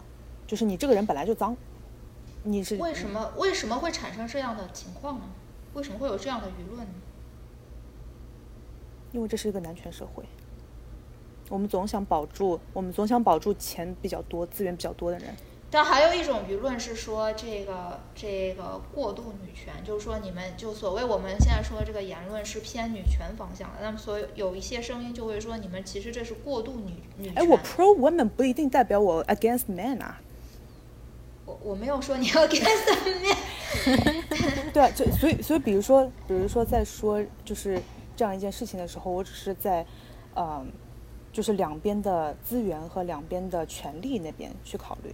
[0.45, 1.55] 就是你这个人本来就脏，
[2.43, 5.25] 你是为什么为什么会产生这样的情况呢？
[5.73, 6.93] 为什么会有这样的舆论呢？
[9.13, 10.23] 因为这是一个男权社会，
[11.47, 15.27] 我们总想保住，我们总想保住钱比较多、资源比较多的人。
[15.69, 23.75] 但还有一种舆论是说，这个这个过度女权，就是说你们就所谓我们现在说的这个言论是偏女权方向的。
[23.81, 27.37] 那么，所以有一些声音就会说，你们其实这是过度女女权。
[27.37, 30.19] 哎，我 pro woman 不一定代表我 against men 啊。
[31.45, 32.85] 我我没有说你要 against
[33.21, 33.35] men。
[34.73, 37.79] 对啊，就所以所以，比如说，比如说在说就是。
[38.15, 39.85] 这样一件事情的时候，我只是在，
[40.35, 40.71] 嗯，
[41.31, 45.11] 就是两边的资源和两边的权利那边去考虑。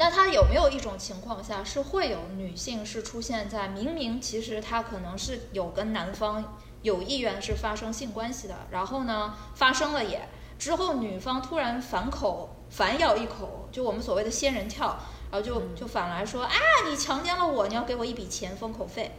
[0.00, 14.96] 那他有没有一种情况下是会有女性是出现在明明其实她可能是有跟男方有意愿是发生性关系的，然后呢发生了也之后女方突然反口反咬一口，就我们所谓的仙人跳，
[15.32, 16.52] 然后就就反来说啊
[16.88, 19.10] 你强奸了我，你要给我一笔钱封口费，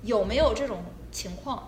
[0.00, 1.62] 有没有这种情况？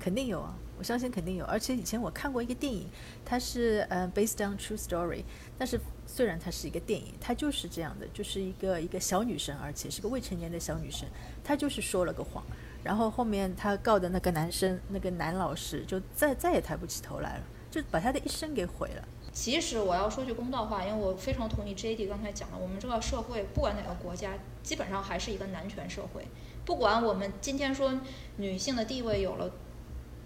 [0.00, 1.44] 肯定有啊，我相信肯定有。
[1.44, 2.88] 而且以前我看过一个电影，
[3.24, 5.22] 它是呃 based on true story。
[5.58, 11.06] 但是虽然它是一个电影，它就是这样的，就是一个一个小女生，而且是个未成年的小女生，
[11.44, 12.42] 她就是说了个谎。
[12.82, 19.06] 然后后面她告的那个男生，那个男老师就再再也抬不起头来了，就把她的一生给毁了。
[19.32, 24.32] 其实我要说句公道话，因为我非常同意 J D 刚才讲的，我们这个社会不管哪个国家，
[24.62, 26.26] 基本上还是一个男权社会。
[26.64, 28.00] 不管我们今天说
[28.36, 29.50] 女性的地位有了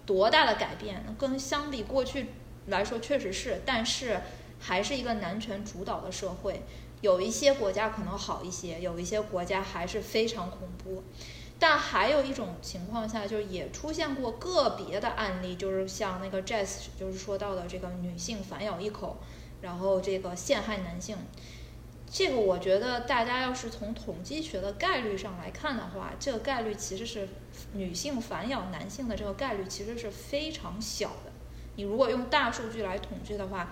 [0.05, 2.27] 多大的改变，跟相比过去
[2.67, 4.21] 来说确实是，但是
[4.59, 6.61] 还是一个男权主导的社会。
[7.01, 11.03] 有一些国家可能好一些，有一些国家还是非常恐怖。
[11.57, 19.17] 但还有一种情况下，就是也出现过个别的案例，就是像那个 Jazz 就是说到的这个女性反咬一口，
[19.61, 21.15] 然后这个陷害男性。
[22.09, 27.27] 这个我觉得大家要是从统计学的概率上来看的话，这个概率其实是
[27.73, 31.31] 女性反咬男性的这个概率其实是非常小的。
[31.75, 33.69] 你如果用大数据来统计的话，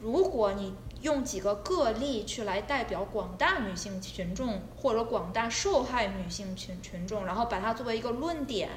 [0.00, 8.70] 如果你用几个个例去来代表广大女性群众或者广大受害女性群群众，然后把它作为一个论点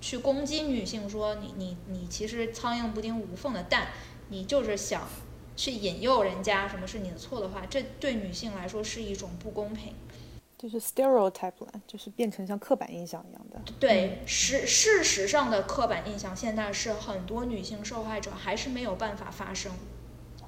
[0.00, 3.88] 去攻击女性，说你你你其实苍蝇不叮无缝的蛋，
[4.28, 5.08] 你就是想
[5.56, 9.94] 去引诱人家，什么是你的错的话，这对女性来说是一种不公平，
[10.58, 13.60] 就是 stereotype 了，就是变成像刻板印象一样的。
[13.78, 19.72] 对，事事实上的刻板印象现在是很多女性受害者还是没有办法发声。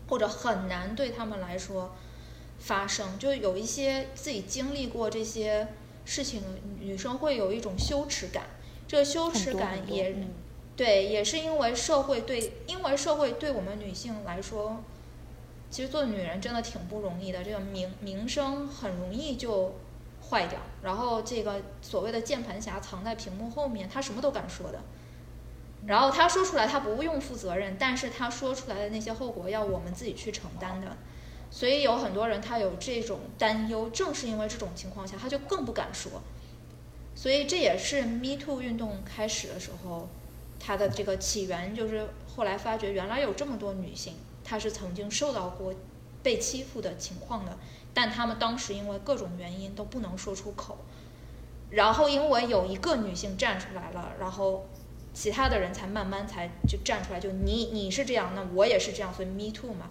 [0.08, 1.96] 或者很难对他们来说
[2.60, 5.66] 发生，就有一些自己经历过这些
[6.04, 6.44] 事情，
[6.78, 8.44] 女生会有一种羞耻感。
[8.86, 10.14] 这个羞耻感也
[10.76, 14.80] 对，也是因为社会对，因为社会对我们女性来说，
[15.70, 17.42] 其实做女人真的挺不容易的。
[17.44, 19.74] 这个名名声很容易就
[20.28, 24.80] 坏掉，然后这个所谓的键盘侠藏在屏幕后面，他什么都敢说的。
[25.86, 30.96] 然后他说出来，他不用负责任，但是他说出来的那些后果要我们自己去承担的，
[31.50, 36.22] 所以有很多人他有这种担忧，正是因为这种情况下，他就更不敢说。
[37.14, 40.08] 所以这也是 Me Too 运动开始的时候，
[40.58, 44.14] 它的这个起源就是后来发觉原来有这么多女性，
[44.46, 45.74] 她是曾经受到过
[46.22, 47.58] 被欺负的情况的，
[47.92, 50.78] 但他们当时因为各种原因都不能说出口，
[51.70, 54.66] 然后因为有一个女性站出来了，然后。
[55.16, 59.88] 其他的人才慢慢才就站出来，就你你是这样，那我也是这样，所以 me too 嘛，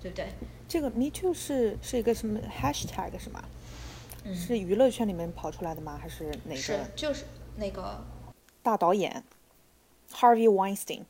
[0.00, 0.32] 对不对？
[0.66, 3.44] 这个 me too 是是一个什么 hashtag 是吗？
[4.24, 5.96] 嗯，是娱乐圈里面跑出来的吗？
[5.96, 6.56] 还是哪个？
[6.56, 8.04] 是就是那个
[8.64, 9.22] 大导演
[10.12, 11.04] Harvey Weinstein。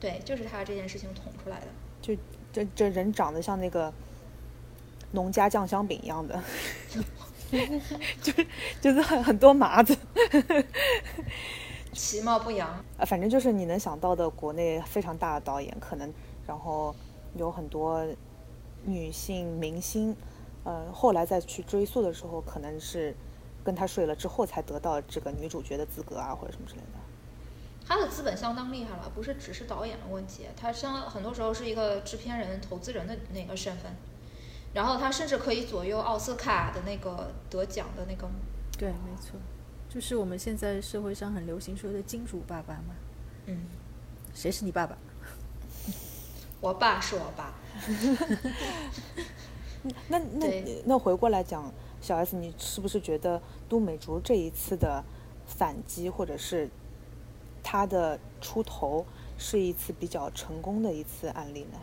[0.00, 1.66] 对，就是他这件事情捅出来的。
[2.52, 3.92] 就这这人长得像那个
[5.12, 6.42] 农家酱香饼一样的，
[8.22, 8.46] 就是
[8.80, 9.96] 就是很很多麻子。
[11.92, 16.12] 其貌不扬啊，反正就是你能想到的国内非常大的导演，可能
[16.46, 16.94] 然后
[17.34, 18.06] 有很多
[18.84, 20.16] 女性明星，
[20.62, 23.12] 呃，后来再去追溯的时候，可能是
[23.64, 26.99] 跟他睡了之后才得到这个女主角的资格啊，或者什么之类的。
[27.90, 33.90] 他的资本相当厉害了，不是只是导演的问题，他相很多时候是一个制片人、投资人的那个身份，
[34.74, 38.28] 然后他甚至可以左右奥斯卡的那个得奖的那个。
[38.78, 39.32] 对，没错。
[39.88, 42.94] 就是我们现在社会上很流行说的“金主爸爸”嘛，
[43.46, 43.62] 嗯，
[44.32, 44.96] 谁是你爸爸？
[46.62, 47.54] 我爸是我爸。
[50.06, 55.02] 那那那回过来讲，小 S，你是不是觉得都美竹这一次的
[55.44, 56.70] 反击，或者是
[57.70, 59.06] 他的出头，
[59.38, 61.78] 是一次比较成功的一次案例呢？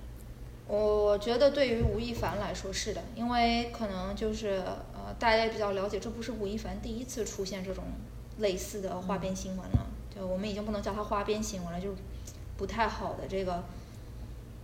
[0.68, 4.62] 我觉得对于吴亦凡来说是的，因为可能就是
[4.94, 7.86] 呃，大家也比较了解，这不是吴亦凡第一次出现这种
[8.40, 9.88] 类似的花边新闻了。
[10.14, 11.96] 就我们已经不能叫它花边新闻了，就
[12.58, 13.64] 不太好的这个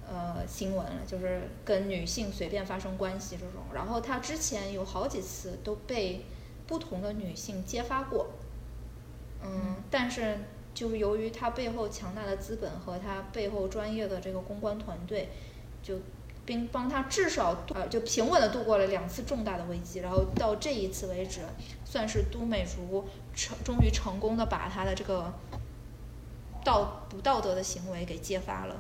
[0.05, 3.63] 呃新闻了，就是跟女性随便发生关系这种。
[3.73, 6.25] 然后他之前有好几次都被
[6.67, 8.27] 不同的女性揭发过，
[9.41, 10.39] 嗯，但是
[10.73, 15.29] 就是由于他背后强大的资本和他背后专业的这个公关团队。
[15.86, 15.99] 就
[16.45, 21.41] 并帮他至少呃就平稳的度过了两次重大的危机，然后到这一次为止，
[21.83, 23.05] 算是都美竹
[23.36, 25.33] 成终于成功的把他的这个
[26.63, 28.77] 道不道德的行为给揭发了，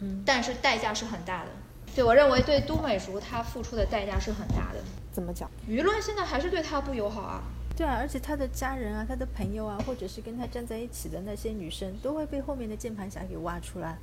[0.00, 1.50] 嗯，但是代价是很大的，
[1.94, 4.80] 对我认为对都美竹他付出的代价是很大的。
[5.10, 5.50] 怎么讲？
[5.66, 7.42] 舆论现在还是对他不友好啊。
[7.80, 13.96] 对啊，而且他的家人啊，他的朋友啊，或者是跟他站在一起的那些女生，都会被后面的键盘侠给挖出来。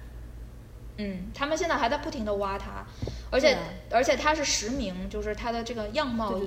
[0.97, 2.83] 嗯，他们现在还在不停的挖他，
[3.29, 3.55] 而且
[3.91, 6.41] 而且他是实名，就是他的这个样貌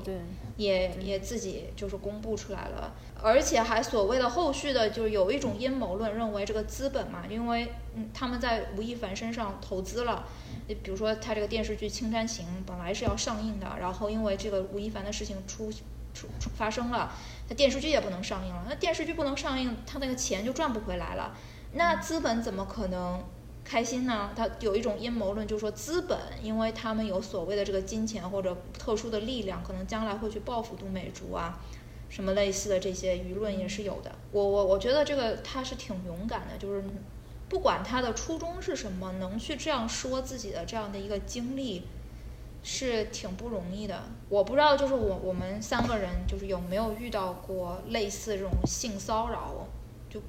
[0.56, 10.24] 也也自己就是公布出来了，而且还所谓的后续的，就是有一种阴谋论认为这个资本嘛，因为嗯他们在吴亦凡身上投资了，
[10.66, 15.70] 你比如说他这个电视剧《青山行》本来是要上映的，然后因为这个吴亦凡的事情出
[16.14, 17.12] 出发生了，
[17.48, 21.36] 他电视剧也不能上映了，那电视剧不能上映，他那个钱就赚不回来了，
[21.72, 23.22] 那资本怎么可能？
[23.62, 24.30] 开心呢？
[24.34, 31.60] 他有一种阴谋论，就是说资本，因为他们有所谓的这个金钱或者特殊的力量，可能将来会去报复杜美竹啊，
[32.08, 34.10] 什么类似的这些舆论也是有的。
[34.32, 36.82] 我我我觉得这个他是挺勇敢的，就是
[37.48, 41.84] 不管他的初衷是什么，能去这样说自己的这样的一个经历，
[42.62, 44.02] 是挺不容易的。
[44.28, 49.66] 我不知道，就是我我们三个人就是有没有遇到过类似这种性骚扰。
[50.08, 50.20] 就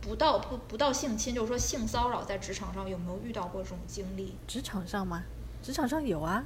[0.00, 4.34] 不到不不到性侵，就是说性骚扰，在职场上有没有遇到过这种经历？
[4.46, 5.22] 职场上吗？
[5.62, 6.44] 职场上有啊。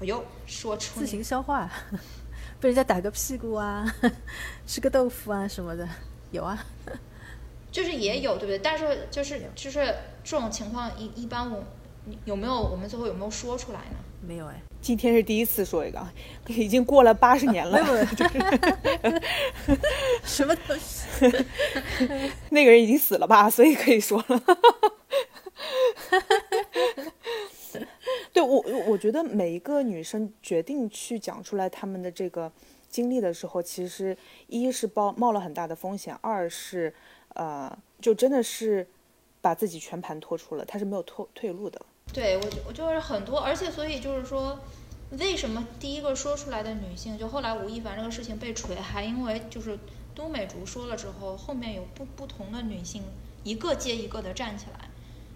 [0.00, 1.70] 我又，说出自行消化，
[2.60, 3.84] 被人家打个屁股啊，
[4.66, 5.88] 吃个豆腐啊什么的，
[6.30, 6.58] 有啊。
[7.70, 8.58] 就是也有，对不对？
[8.60, 9.94] 但是就是就是
[10.24, 11.62] 这种情况一一般我
[12.24, 13.96] 有没有我们最后有没有说出来呢？
[14.20, 14.60] 没有哎。
[14.80, 16.00] 今天是第一次说一个，
[16.48, 17.78] 已经过了八十年了。
[20.22, 21.04] 什么东西？
[22.50, 24.42] 那个人已经死了吧，所以可以说了。
[28.32, 32.50] 对我，我觉得每一个女生决定去讲出来她们的这个
[32.88, 34.16] 经历的时候，其实
[34.46, 36.94] 一是冒冒了很大的风险，二是
[37.34, 38.86] 呃，就真的是
[39.40, 41.80] 把自己全盘托出了，她是没有退退路的。
[42.12, 44.58] 对我，我就是很多，而且所以就是说，
[45.10, 49.78] 为什么第一个说出来的女性，就后来吴亦凡这个事情被锤，还因为就是
[50.14, 53.02] 都美竹说了之后，后面有不不同的女性
[53.44, 54.88] 一个接一个的站起来，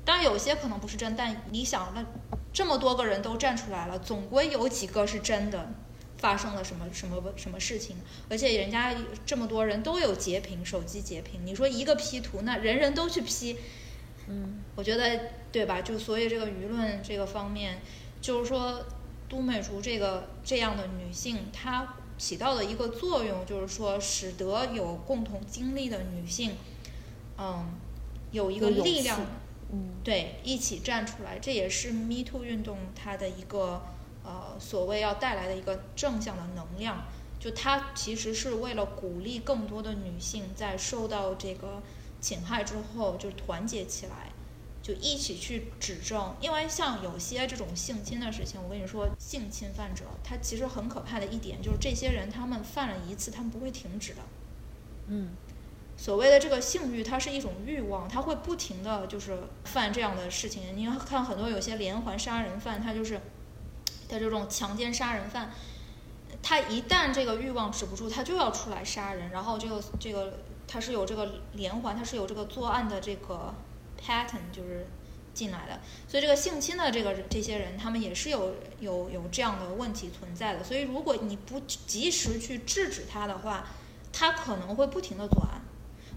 [0.04, 2.04] 当然有些可能不是真，但你想，那
[2.52, 5.70] 这么多个人都站出来了，总归有几个是真的，
[6.18, 7.96] 发生了什么什么什么事情，
[8.28, 8.94] 而且人家
[9.24, 13.58] 这么多人都有截屏，手机截屏，你说一个 P 图，那人人都去 P。
[14.28, 15.20] 嗯，我觉得
[15.52, 15.82] 对吧？
[15.82, 17.82] 就所以这个舆论这个方面，
[18.22, 18.84] 就是说，
[19.28, 26.56] 都美竹这个这样的女性，她起到的一个作用，就是说，使得有共同经历的女性，
[27.36, 27.66] 嗯，
[28.30, 29.20] 有一个力量，
[29.70, 33.82] 嗯，对，一起站出来，这也是 Me Too 运动它的一个
[34.24, 37.04] 呃所谓要带来的一个正向的能量。
[37.38, 41.82] 就它其实是为了鼓励更多的女性在受到这个。
[42.22, 44.30] 侵害之后就团结起来，
[44.82, 46.34] 就一起去指证。
[46.40, 54.20] 因为像有些这种性侵的事情，我跟你说，性侵犯者他其实很可怕的一点就是，这些人他们犯了一次，他们不会停止的。
[55.06, 55.30] 嗯，
[55.96, 60.76] 所谓的这个性欲，它是一种欲望，他会不停的就是犯这样的事情。
[60.76, 63.20] 你看很多有些连环杀人犯，他就是
[64.08, 65.52] 他这种强奸杀人犯，
[66.42, 70.38] 他一旦这个欲望止不住，他就要出来杀人，然后这个这个。
[70.64, 73.52] 他是有这个连环，他是有这个作案的这个
[74.04, 74.86] pattern，就是
[75.32, 75.80] 进来的。
[76.08, 80.64] 所以这个性侵的这个这些人，他们也是有有有这样的问题存在的。
[80.64, 83.66] 所以如果你不及时去制止他的话，
[84.12, 85.62] 他可能会不停的作案。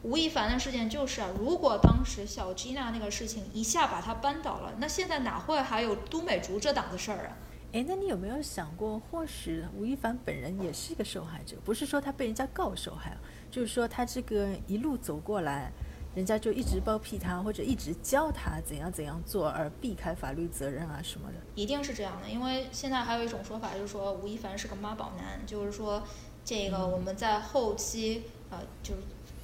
[0.04, 7.38] 吴亦凡的事件就是啊，如果当时小 Gina 那个事情一下把他扳倒了，那现在哪会还有都美竹这档子事儿啊？
[7.74, 11.58] 哎，那你有没有想过，或许吴亦凡本人也是一个受害者？
[11.66, 13.18] 不是说他被人家告受害。
[13.52, 15.72] 就是说，他这个一路走过来，
[16.16, 22.30] 人家就一直包庇他，或者一直教他怎样怎样做，而避开法律责任啊什么的，一定是这样的。
[22.30, 26.02] 因为现在还有一种说法，就是说吴亦凡是个妈宝男，就是说
[26.46, 29.02] 这个我们在后期呃，就是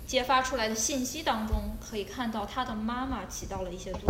[0.08, 4.02] 揭发出来的信息当中可以看到他的妈妈起到了一些作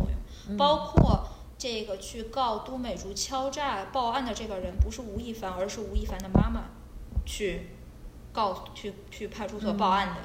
[0.47, 6.65] 用，包括这个去告都美竹敲诈报案的这个人不是吴亦凡，而是吴亦凡的妈妈
[7.25, 7.71] 去。
[8.33, 10.21] 告去去派出所报案的，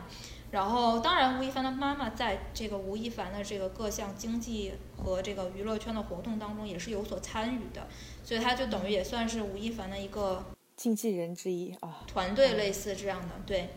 [0.53, 7.87] 然后当然吴亦凡的妈妈在这个吴亦凡的这个各项经济和这个娱乐圈的活动当中也是有所参与的，
[8.25, 10.45] 所以他就等于也算是吴亦凡的一个
[10.77, 13.69] 经纪人之一啊，团队类似这样的对，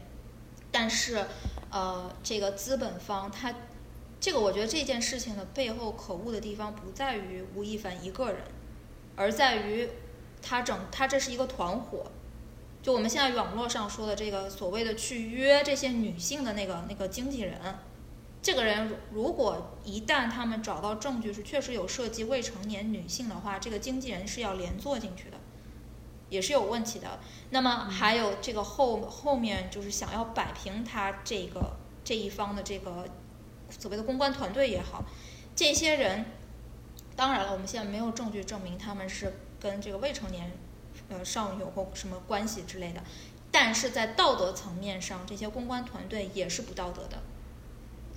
[0.71, 1.25] 但是
[1.71, 3.53] 呃这个资本方他
[4.19, 8.41] 这个我觉得这件事情的背后可恶的地方不在于吴亦凡一个人，
[9.15, 9.89] 而在于
[10.41, 12.05] 他整他这是一个团伙。
[12.81, 17.59] 就我们现在网络上说的这个所谓的去约这些女性的那个那个经纪人，
[18.41, 25.37] 这个人如果一旦他们找到证据是确实有涉及未成年女性的话，这个经纪人是要连坐进去的，
[26.29, 27.19] 也是有问题的。
[27.49, 31.75] 那么还有这个后后面就是想要摆平他这个
[32.05, 33.09] 这一方的这个
[33.69, 35.03] 所谓的公关团队也好，
[35.53, 36.25] 这些人，
[37.17, 40.49] 当然了，我们现在没有证据证明他们是跟这个未成年。
[41.09, 43.03] 呃，少女有过什么关系之类的，
[43.51, 47.23] 但是在道德层面上，这些公关团队也是不道德的，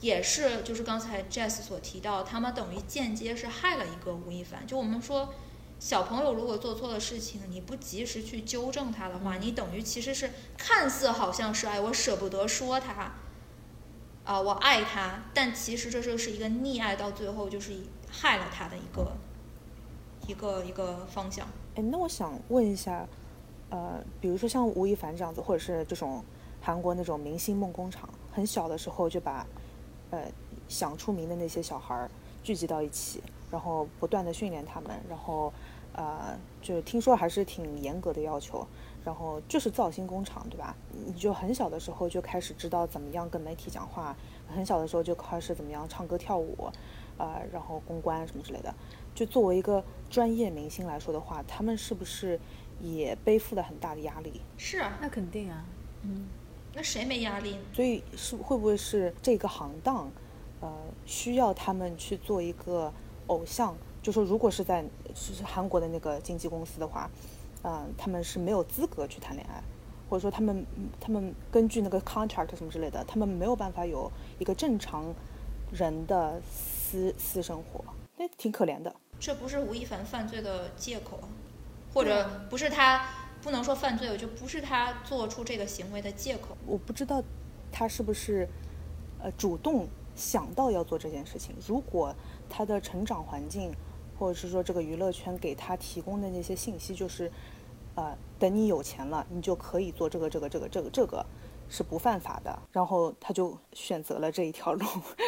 [0.00, 4.66] 也是就是刚才 Jess 所提到，他们等于间接是害了一个吴亦凡。
[4.66, 5.32] 就我们说，
[5.80, 13.12] 小朋友如果做错了事情，你不及时去纠正他的话，你等于其实是看似好像是哎，我舍不得说他，
[14.24, 17.72] 啊、我爱他，但其实这就是一个溺爱，到最后就是
[18.10, 19.16] 害了他的一个
[20.28, 21.48] 一个一个方向。
[21.74, 23.06] 哎，那我想问一下，
[23.70, 26.22] 呃，比如说像吴亦凡这样子，或者是这种
[26.60, 29.46] 韩国那种明星梦工厂，很小的时候就把
[30.10, 30.30] 呃
[30.68, 32.10] 想出名的那些小孩儿
[32.42, 35.50] 聚集到一起，然后不断的训练他们，然后
[35.94, 38.66] 呃，就是听说还是挺严格的要求，
[39.02, 40.76] 然后就是造星工厂，对吧？
[41.06, 44.14] 你就很小的时候就开始知道怎么样跟媒体讲话，
[44.54, 46.70] 很小的时候就开始怎么样唱歌跳舞，
[47.16, 48.74] 啊、然后公关什么之类的。
[49.14, 52.38] 就作为一个专业明星来说的话，他们是不是
[52.80, 54.40] 也背负了很大的压力？
[54.56, 55.64] 是啊，那肯定啊，
[56.02, 56.26] 嗯，
[56.74, 57.60] 那谁没压力呢？
[57.72, 60.10] 所以是会不会是这个行当，
[60.60, 60.72] 呃，
[61.06, 62.92] 需要他们去做一个
[63.26, 63.76] 偶像？
[64.02, 64.84] 就说如果是在
[65.14, 67.08] 是韩国的那个经纪公司的话，
[67.62, 69.62] 嗯、他们是没有资格去谈恋爱，
[70.10, 70.66] 或者说他们
[70.98, 74.10] 他们根据那个 contract 什么之类的，他们没有办法有
[74.40, 75.14] 一个正常
[75.70, 77.84] 人的私私生活，
[78.22, 78.94] 那挺可怜的。
[79.18, 81.26] 这不是吴亦凡犯罪的借口啊，
[81.92, 83.04] 或者不是他
[83.42, 86.56] 不能说犯罪，我就不是他做出这个行为的借口。
[86.64, 87.20] 我不知道
[87.72, 88.48] 他是不是
[89.20, 91.52] 呃主动想到要做这件事情。
[91.66, 92.14] 如果
[92.48, 93.74] 他的成长环境，
[94.16, 97.28] 或者是说这个娱乐圈给他提供的那些信息，就是
[97.96, 101.26] 呃等你有钱了，你就可以做这个这个这个这个这个
[101.72, 104.86] 是不犯法的，然后他就选择了这一条路。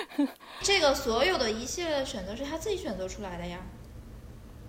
[0.61, 3.59] 这个所有的一系列的选择是他自己选择出来的呀。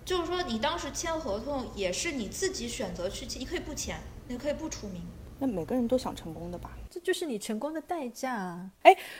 [0.02, 5.02] 就是说，你当时签合同也是你自己选择去签，你可以不签，你可以不出名。
[5.38, 6.70] 那每个人都想成功的吧？
[6.90, 8.70] 这就是你成功的代价啊。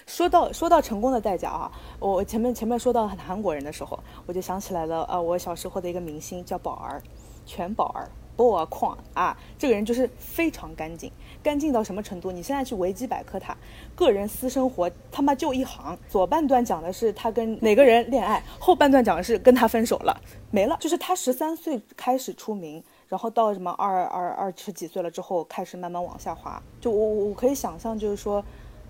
[0.06, 7.02] 说到说到成功的代价啊，我前面前面说到韩国人的时候，我就想起来了，呃，我小时候的一个明星叫宝儿，
[7.44, 8.08] 全宝儿。
[8.36, 11.10] 波尔矿啊，这个人就是非常干净，
[11.42, 12.30] 干净到什么程度？
[12.30, 13.56] 你现在去维基百科他
[13.94, 20.20] 个人私生活他妈就一行，左半段讲的是他跟哪个人恋爱，后半段讲的是跟他分手了，
[20.50, 20.76] 没了。
[20.78, 26.62] 就是他十三岁开始出名，然后到什么二二二十几岁了之后，开始慢慢往下滑。
[26.80, 28.44] 就我我我可以想象，就是说，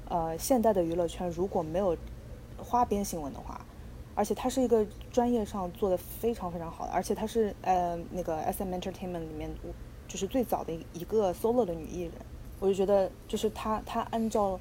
[0.08, 1.96] 呃，现代的娱乐圈如果没有
[2.58, 3.60] 花边新闻的话，
[4.16, 9.48] 而且她是一个专业上做的非常非常好的，而且她是呃那个 S M Entertainment 里面
[10.08, 12.12] 就是最早的一个 solo 的女艺人，
[12.58, 14.58] 我就觉得就是她她按照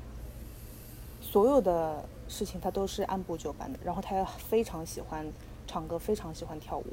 [1.22, 5.26] 所有的事情她都是按部就班的，然后她也非常喜欢
[5.66, 6.86] 唱歌，非常喜欢跳舞，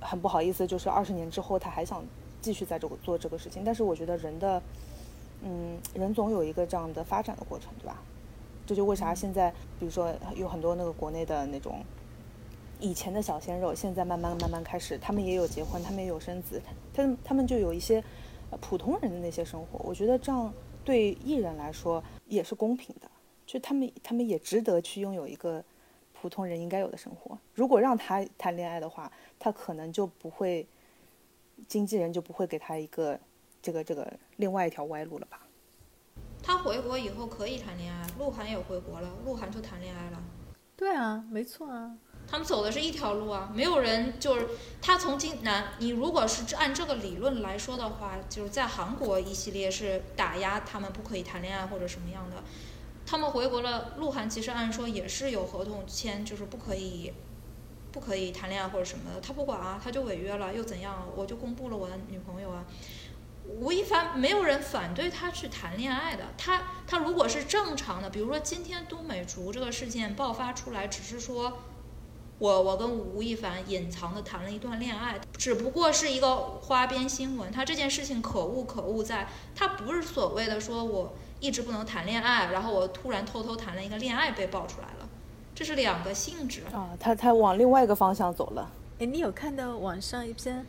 [0.00, 2.02] 很不好意思，就是二十年之后她还想
[2.40, 4.62] 继续在这个做这个事情，但是我觉得人的
[5.42, 8.02] 嗯人总有一个这样的发展的过程，对吧？
[8.66, 11.84] 这就为啥现在，比如说有很多那个国内的那种
[12.80, 16.60] 以前的小鲜肉，现在慢慢慢慢开始，他们也有结婚，他们也有生子，
[16.92, 18.02] 他他们就有一些
[18.50, 19.78] 呃普通人的那些生活。
[19.84, 20.52] 我觉得这样
[20.84, 23.10] 对艺人来说也是公平的，
[23.46, 25.64] 就他们他们也值得去拥有一个
[26.12, 27.38] 普通人应该有的生活。
[27.54, 30.66] 如果让他谈恋爱的话，他可能就不会，
[31.66, 33.18] 经纪人就不会给他一个
[33.62, 35.40] 这个这个另外一条歪路了吧。
[36.42, 40.22] 他回国以后可以谈恋爱，鹿晗也回国了，鹿晗就谈恋爱了。
[40.76, 41.96] 对啊，没错啊。
[42.28, 44.48] 他们走的是一条路啊，没有人就是
[44.82, 52.42] 他从今南，你如果是按这个理论来说的话，就是在韩国一系列是打压他们不可以谈恋爱或者什么样的，
[53.06, 57.12] 他们回国了，鹿晗其实按说也是有合同签，就是不可以，
[57.92, 61.06] 不可以谈恋爱或者什么的，他不管啊，他就违约了又怎样？
[61.14, 62.64] 我就公布了我的女朋友啊。
[63.46, 71.58] 吴亦凡没有人反对他去谈恋爱的，他他如果是正常的，比如说今天都美竹这个事件爆发出来，只是说。
[72.38, 77.50] 我我跟吴亦凡隐藏的谈了一段恋爱，只不过是一个花边新闻。
[77.50, 85.08] 他这件事情可恶可恶在，他不是所谓的说我一直不能谈恋爱，然后我突然偷偷谈了一个恋爱被爆出来了，
[85.54, 86.62] 这是两个性质。
[86.72, 88.70] 啊，他他往另外一个方向走了。
[88.98, 90.66] 哎，你有看到网上一篇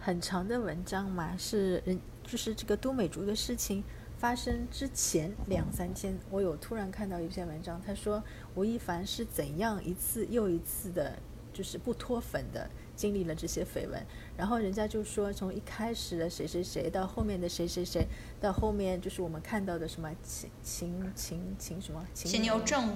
[0.00, 1.32] 很长的文章吗？
[1.36, 3.82] 是人就是这个都美竹的事情
[4.18, 8.22] 发生之前两三天，我有突然看到一篇文章，他说
[8.56, 11.16] 吴亦凡是怎样一次又一次的，
[11.52, 14.04] 就是不脱粉的经历了这些绯闻，
[14.36, 18.04] 然后人家就说从一开始的谁谁谁到后面的谁谁谁，
[18.40, 22.92] 到后面就是我们看到的什么秦秦秦秦什么秦牛正。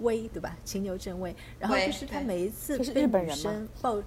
[0.00, 0.56] 威对吧？
[0.64, 4.00] 秦牛正威，然后就是他每一次被女日本人吗生爆，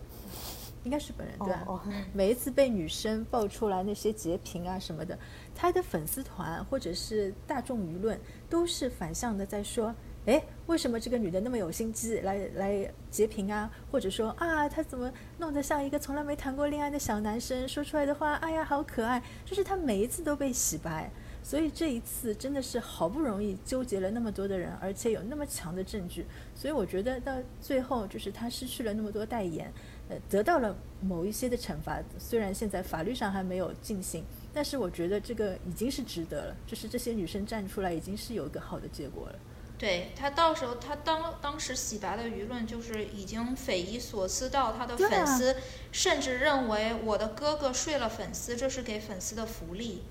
[0.83, 1.63] 应该是本人对吧？
[1.67, 5.17] 哦哦每一次被女生爆出来那些截屏啊什么的，
[5.53, 8.19] 他的粉丝团或者是大众舆论
[8.49, 9.93] 都是反向的在说，
[10.25, 13.71] 哎，为什么这个女的那么有心机来来截屏啊？
[13.91, 21.09] 或者说啊，她怎么弄得像一个从来没谈过恋爱的小男生，说出来的话，哎呀好可爱，就是他每一次都被洗白。
[21.43, 26.23] 所以这一次真的是好不容易纠结了那么多的人，而且有那么强的证据，
[26.53, 29.73] 所以我觉得到最后就是他失去了那么多代言，
[30.11, 31.97] 呃，得到了某一些的惩罚。
[32.19, 39.35] 虽然现在法律上还没有进行，但是我觉得这个已经是值得了，就是这些女生站出来已经是有一个好的结果了。
[39.77, 45.55] 对他到时候他当当时洗白的舆论就是已经匪夷所思到他的粉丝
[45.91, 50.03] 甚至认为我的哥哥睡了粉丝，这是给粉丝的福利。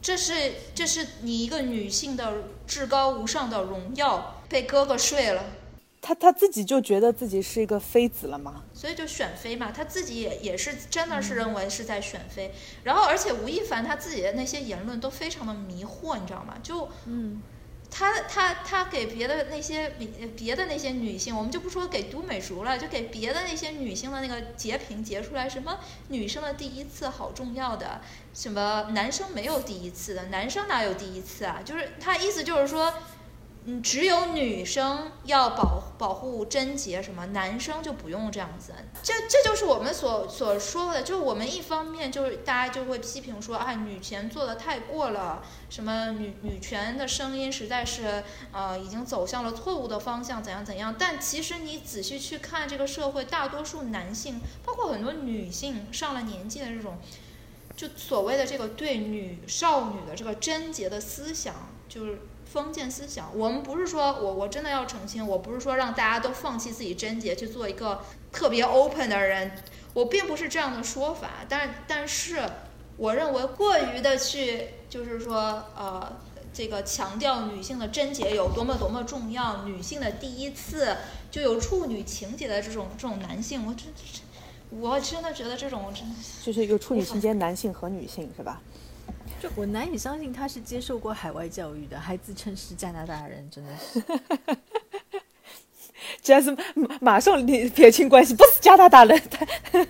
[0.00, 5.44] 这是这是你一个女性的至高无上的荣耀，被哥哥睡了。
[6.00, 8.64] 他他自己就觉得自己是一个妃子了吗？
[8.84, 12.52] 所以就选妃嘛，他自己也也是真的是认为是在选妃。
[12.82, 16.58] 然后而且吴亦凡他自己的那些言论都非常的迷惑，你知道吗？
[16.62, 17.40] 就嗯。
[17.90, 25.78] 他他他给别的那些别别的那些女性，我们就不说给都美竹了，就给别的那些女性的那个截屏截出来，什么
[26.08, 28.02] 女生的第一次好重要的，
[28.34, 31.62] 什么男生没有第一次的，男生哪有第一次啊？
[31.64, 32.92] 就是他意思就是说。
[33.66, 38.74] 嗯，只有女生要保保护贞洁，什么男生就不用这样子。
[39.02, 50.94] 这这就是我们所所说的，就是我们一方面就是大家就会批评说啊，女权做的太过了，什么女女权的声音实在是呃已经走向了错误的方向，怎样怎样。
[50.98, 56.98] 但其实你仔细去看这个社会，大多数男性，包括很多女性上了年纪的这种，
[57.74, 61.54] 就所谓的这个对女少女的这个贞洁的思想，
[61.88, 62.18] 就是。
[62.54, 69.50] 封建思想，我们不是说我我真的要澄清，我不是说让大家都放弃自己贞洁去做一个特别 open 的人，
[69.92, 71.30] 我并不是这样的说法。
[71.48, 72.48] 但但是，
[72.96, 76.12] 我认为过于的去就是说呃
[76.52, 80.96] 这个强调女性的贞洁有多么多么重要，女性的第一次
[81.32, 83.86] 就有处女情节的这种这种男性，我真
[84.80, 86.06] 我真的觉得这种真
[86.44, 88.62] 就是有处女情节男性和女性是吧？
[89.54, 94.02] 我难以相信他是接受过海外教育的，还自称是加拿大人，真的是。
[96.22, 96.56] 居然是
[97.00, 99.20] 马上撇清关系，不是加拿大人。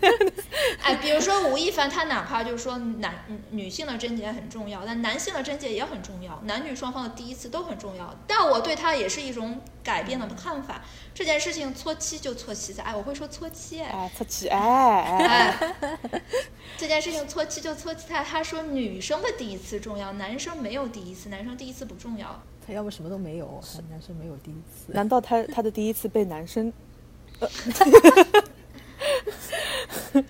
[0.83, 3.15] 哎，比如说吴亦凡，他哪怕就是说男
[3.51, 8.15] 女性的贞洁很重要，但男性的贞洁也很重要，男女双方的第一次都很重要。
[8.27, 10.83] 但我对他也是一种改变的看法。
[11.15, 15.75] 这件事情错期就错期在，哎，我会说错期，哎，错期，哎哎。
[16.77, 22.43] 这件事情错期就错期在，他说女生的第一次重要，男生没有第一次，男生第一次不重要。
[22.67, 24.93] 他要么什么都没有，男生没有第一次。
[24.93, 26.73] 难道他他的第一次被男生？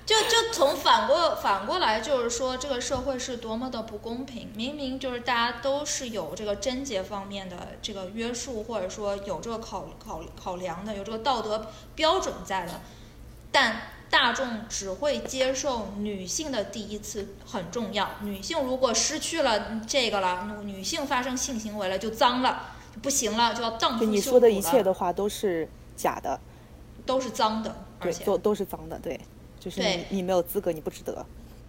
[0.06, 4.50] 就就从反过反过来，就是说这个社会是多么的不公平。
[4.56, 12.80] 明明就是大家都是有这个贞洁方面的这个约束，或者说有这个考考考量的，有这个道德标准在的，
[13.52, 13.76] 但。
[14.10, 18.08] 大众只会接受女性的第一次很重要。
[18.22, 26.38] 女性如果失去了这个了，女性发生性行为了就脏了，就不行了，就要荡妇羞你说的一切的话都是假的，
[27.04, 28.24] 都是脏的，而且。
[28.24, 29.20] 都都是脏的，对，
[29.58, 31.26] 就是你你没有资格，你不值得。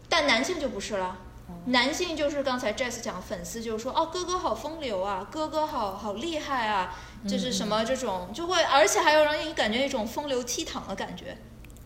[0.07, 1.17] 但男性就不是了，
[1.65, 6.95] 男性就是刚才 Jess 讲，粉丝就是说哦，哥哥好风流啊，哥哥好好厉害啊，
[7.27, 11.35] 就是什么这种就会，而且还有让你感觉一种风流倜傥的感觉。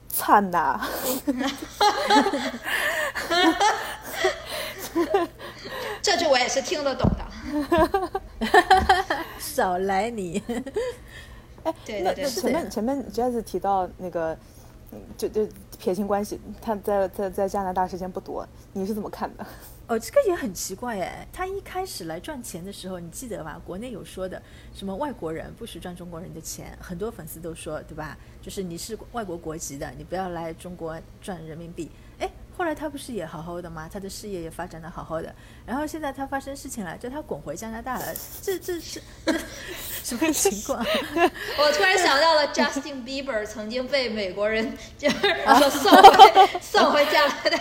[0.09, 0.79] 惨呐！
[6.01, 8.11] 这句我也是听得懂的。
[9.39, 10.41] 少来你！
[11.63, 14.37] 哎， 那那前面前面 Jazz 提到那个，
[15.17, 15.47] 就就
[15.77, 19.45] 撇清关系，他在在在加拿大时间不多，你是怎么看的？
[19.89, 21.27] 哦，这个也很奇怪哎。
[21.33, 23.59] 他一开始来赚钱的时候，你记得吧？
[23.65, 24.39] 国内有说的，
[24.71, 28.15] 什么外国人不许赚中国人的钱，很多粉丝都说，对吧？
[28.39, 31.89] 就是你是外国国籍的，你不要来中国赚人民币。
[32.19, 33.89] 哎，后来他不是也好好的吗？
[33.91, 35.33] 他的事业也发展的好好的。
[35.65, 38.13] 然后现在他发生事情了，叫他滚回加拿大了。
[38.43, 39.01] 这这是
[40.03, 40.85] 什么情况？
[41.57, 45.15] 我突然想到了 Justin Bieber 曾经被美国人就是
[45.71, 47.59] 送回送回加拿大。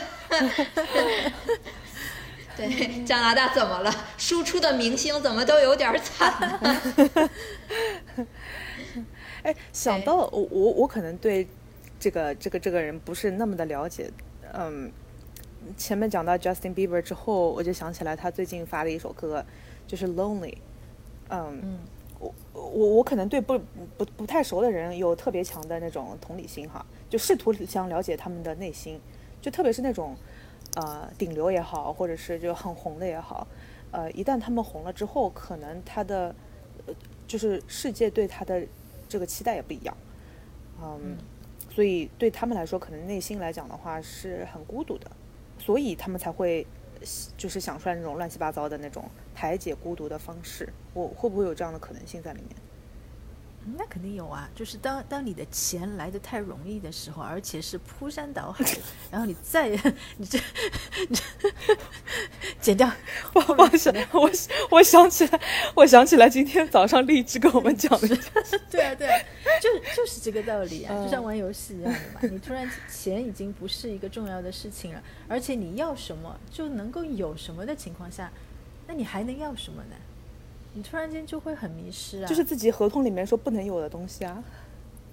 [2.58, 3.94] 对， 加拿大怎么了？
[4.16, 6.34] 输出的明星怎么都有点惨？
[9.44, 11.46] 哎，想到我我我可能对
[12.00, 14.10] 这个这个这个人不是那么的了解。
[14.52, 14.90] 嗯，
[15.76, 19.44] 前面讲到 Justin Bieber 之后，我就想起来他最近发了一首歌，
[19.86, 20.54] 就是《Lonely》。
[21.30, 21.78] 嗯，
[22.18, 23.56] 我我我可能对不
[23.96, 29.00] 不不太熟的人有特别强的那种同理心哈，就试图想了解他们的内心，
[29.40, 30.16] 就特别是那种。
[30.80, 33.44] 呃，顶流也好，或者是就很红的也好，
[33.90, 36.32] 呃，一旦他们红了之后，可能他的，
[36.86, 36.94] 呃，
[37.26, 38.64] 就是世界对他的
[39.08, 39.96] 这个期待也不一样，
[40.80, 41.16] 嗯，
[41.68, 45.10] 所以对他们来说，可能内心来讲的话是很孤独的，
[45.58, 46.64] 所以他们才会
[47.36, 49.04] 就是想出来那种乱七八糟的那种
[49.34, 50.72] 排解孤独的方式。
[50.94, 52.54] 我会不会有这样的可能性在里面？
[53.76, 58.64] 那肯定有啊，就是当当你的钱来的太容易的时候，而且是铺山倒海，
[59.10, 59.68] 然后你再
[60.16, 60.38] 你这
[61.08, 61.22] 你这
[62.60, 62.90] 剪掉，
[63.34, 64.30] 我我想我
[64.70, 65.40] 我想起来，
[65.74, 68.08] 我想起来今天早上荔枝跟我们讲的，
[68.70, 69.20] 对啊对啊，
[69.60, 78.30] 就就是这个道理啊，就像玩游戏一样的嘛，你突然钱已经不是一个重要的事情了，而且你要什么就能够有什么的情况下，
[78.86, 79.96] 那你还能要什么呢？
[80.74, 82.26] 你突然间就会很迷失啊！
[82.26, 84.42] 就是自己合同里面说不能有的东西啊，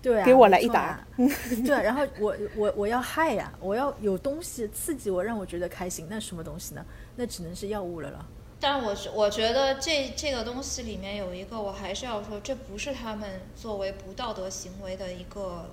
[0.01, 6.85] 对啊，给我来一打，对，然后我 我我要嗨呀，我要有东西刺激我，让我觉得开心，那什么东西呢？
[7.15, 8.25] 那只能是药物了了。
[8.59, 15.69] 但是我我觉得这这个东西里面有一个，我还是要说，这不是他们作为不道德行为的一个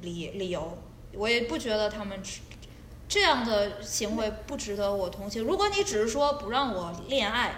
[0.00, 0.78] 理理由，
[1.12, 2.18] 我也不觉得他们
[3.08, 5.44] 这样的行为不值得我同情。
[5.44, 7.56] 如果你只是说不让我恋爱。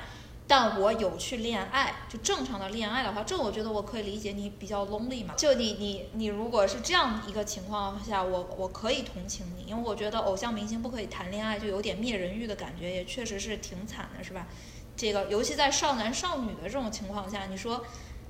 [0.48, 5.34] 但我有去恋爱，就正常的恋爱的话，这我觉得我可以理解你比较 lonely 嘛。
[5.36, 14.46] 就你你你如果是这样一个情况下，我我可以同情你，因为我觉得偶像明星不可以谈恋爱，就有点灭人欲的感觉，也确实是挺惨的，是吧？
[14.96, 17.84] 这个尤其在少男少女的这种情况下，你说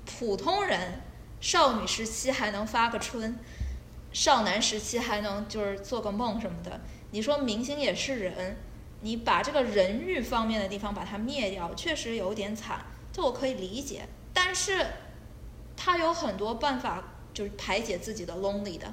[0.06, 1.02] 普通人
[1.38, 3.38] 少女时期还能发个春，
[4.10, 8.56] 少男时期还能就是做个梦什么的，你说明星也是人。
[9.06, 14.08] 你把这个人欲方面的地方把它灭掉，确实有点惨，这我可以理解。
[14.34, 14.84] 但是，
[15.76, 18.92] 他有很多办法，就是排解自己的 lonely 的，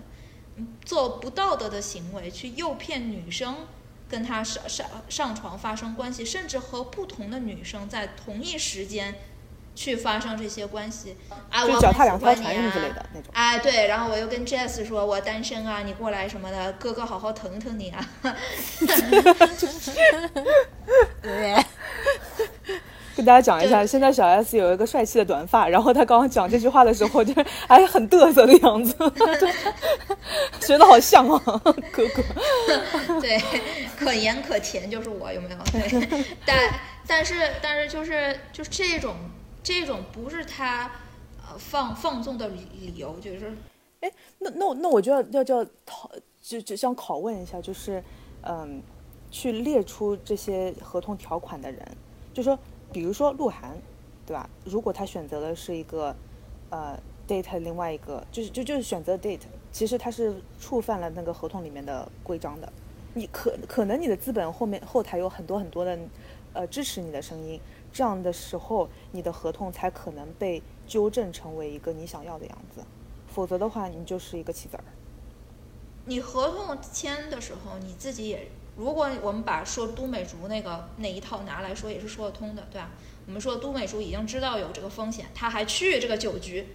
[0.85, 3.65] 做不道德的行为，去诱骗女生
[4.07, 9.15] 跟他上上上床发生关系，甚至和不同的女生在同一时间。
[9.75, 11.17] 去发生这些关系，
[11.49, 13.31] 啊，我脚踏两条船之类的那种。
[13.33, 18.09] 哎，对，然后我又跟 Jess 说，我单身啊，你过来什么的，哥哥好好疼疼你啊。
[21.21, 21.55] 对，
[23.17, 27.33] 跟大家讲一下，现在小 S 有一个帅气的短发，然后他刚刚讲这句话的时候，就
[27.67, 28.95] 还很嘚瑟的样子，
[30.61, 31.41] 学的好像啊，
[31.91, 32.23] 哥哥。
[33.19, 33.41] 对，
[33.97, 35.57] 可盐可甜就是我，有没有？
[35.71, 36.57] 对，但
[37.07, 39.15] 但是但是就是就是这种。
[39.63, 40.91] 这种不是他，
[41.37, 43.55] 呃，放放纵的理由，就是，
[44.01, 46.11] 哎，那那那我就要要叫讨，
[46.41, 48.03] 就就想拷问一下，就是，
[48.41, 48.81] 嗯，
[49.31, 51.97] 去列出这些合同条款的人，
[52.33, 52.59] 就说，
[52.91, 53.71] 比如说鹿晗，
[54.25, 54.49] 对吧？
[54.65, 56.13] 如果他选择的是一个，
[56.69, 59.39] 呃，date 另外一个，就是就就是选择 date，
[59.71, 62.71] 其实他是触犯了那个合同里面的规章的，
[63.13, 65.97] 你可可能你的资本后面后台有很多很多的，
[66.51, 67.57] 呃，支持你的声音。
[67.93, 72.83] 这样的时候，你的合同才可能被纠正成为一个你想要的样子，
[73.27, 74.83] 否则的话，你就是一个棋子儿。
[76.05, 82.89] 你合同签的时候，你自己也，如果我们把说都美竹那个那一套拿来说，也是说得通的，对吧？
[83.27, 86.67] 我们说都美竹已经知道有这个风险，他还去这个酒局，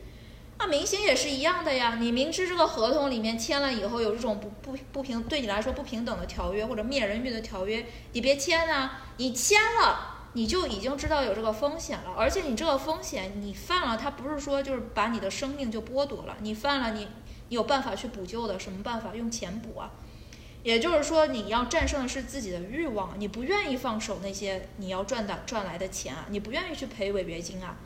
[0.58, 1.96] 那明星也是一样的呀。
[2.00, 9.02] 你明知这个合同里面签了以后有这种不不不平对你来说不平等的条约或者灭人欲的条约，你别签啊！
[9.18, 10.17] 你签了。
[10.34, 17.08] 你就已经知道有这个风险了，而且你这个风险你犯了，它不是说就是把你的生命就剥夺了，你犯了，你
[17.48, 19.14] 你有办法去补救的，什么办法？
[19.14, 19.90] 用钱补啊！
[20.62, 27.76] 也就是说，你要战胜的是自己的欲望，你不愿意放手那些你要赚的赚来的钱啊，你不愿意去赔违约金啊，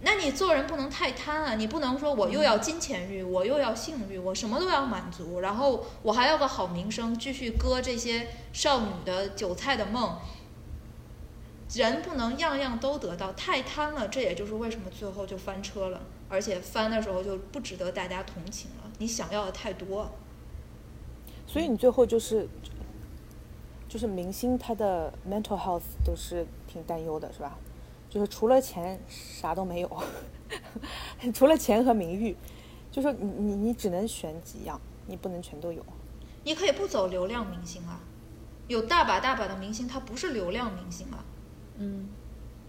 [0.00, 10.18] 那你做人不能太贪啊，你不能说我又要金钱欲，我又要性欲，我什么都要满足，然后我还要个好名声，继续割这些少女的韭菜的梦。
[11.74, 18.90] 人不能样样都得到，太贪了，这也就是为什么最后就翻车了，而且翻的时候就不值得大家同情了。
[18.98, 20.10] 你想要的太多，
[21.46, 22.46] 所以你最后就是，
[23.88, 27.58] 就是明星他的 mental health 都是挺担忧的，是吧？
[28.10, 30.02] 就是除了钱啥都没有，
[31.32, 32.36] 除了钱和名誉，
[32.90, 35.82] 就是你你你只能选几样，你不能全都有。
[36.44, 37.98] 你可以不走流量明星啊，
[38.68, 41.24] 有大把大把的明星，他不是流量明星啊。
[41.82, 42.08] 嗯，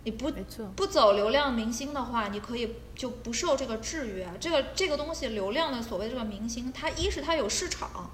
[0.03, 0.31] 你不
[0.75, 4.27] 不走流量明星的话，你可以就不受这个制约。
[4.39, 8.09] 这个这个东西，流量的所谓这个明星，它一是它有市场，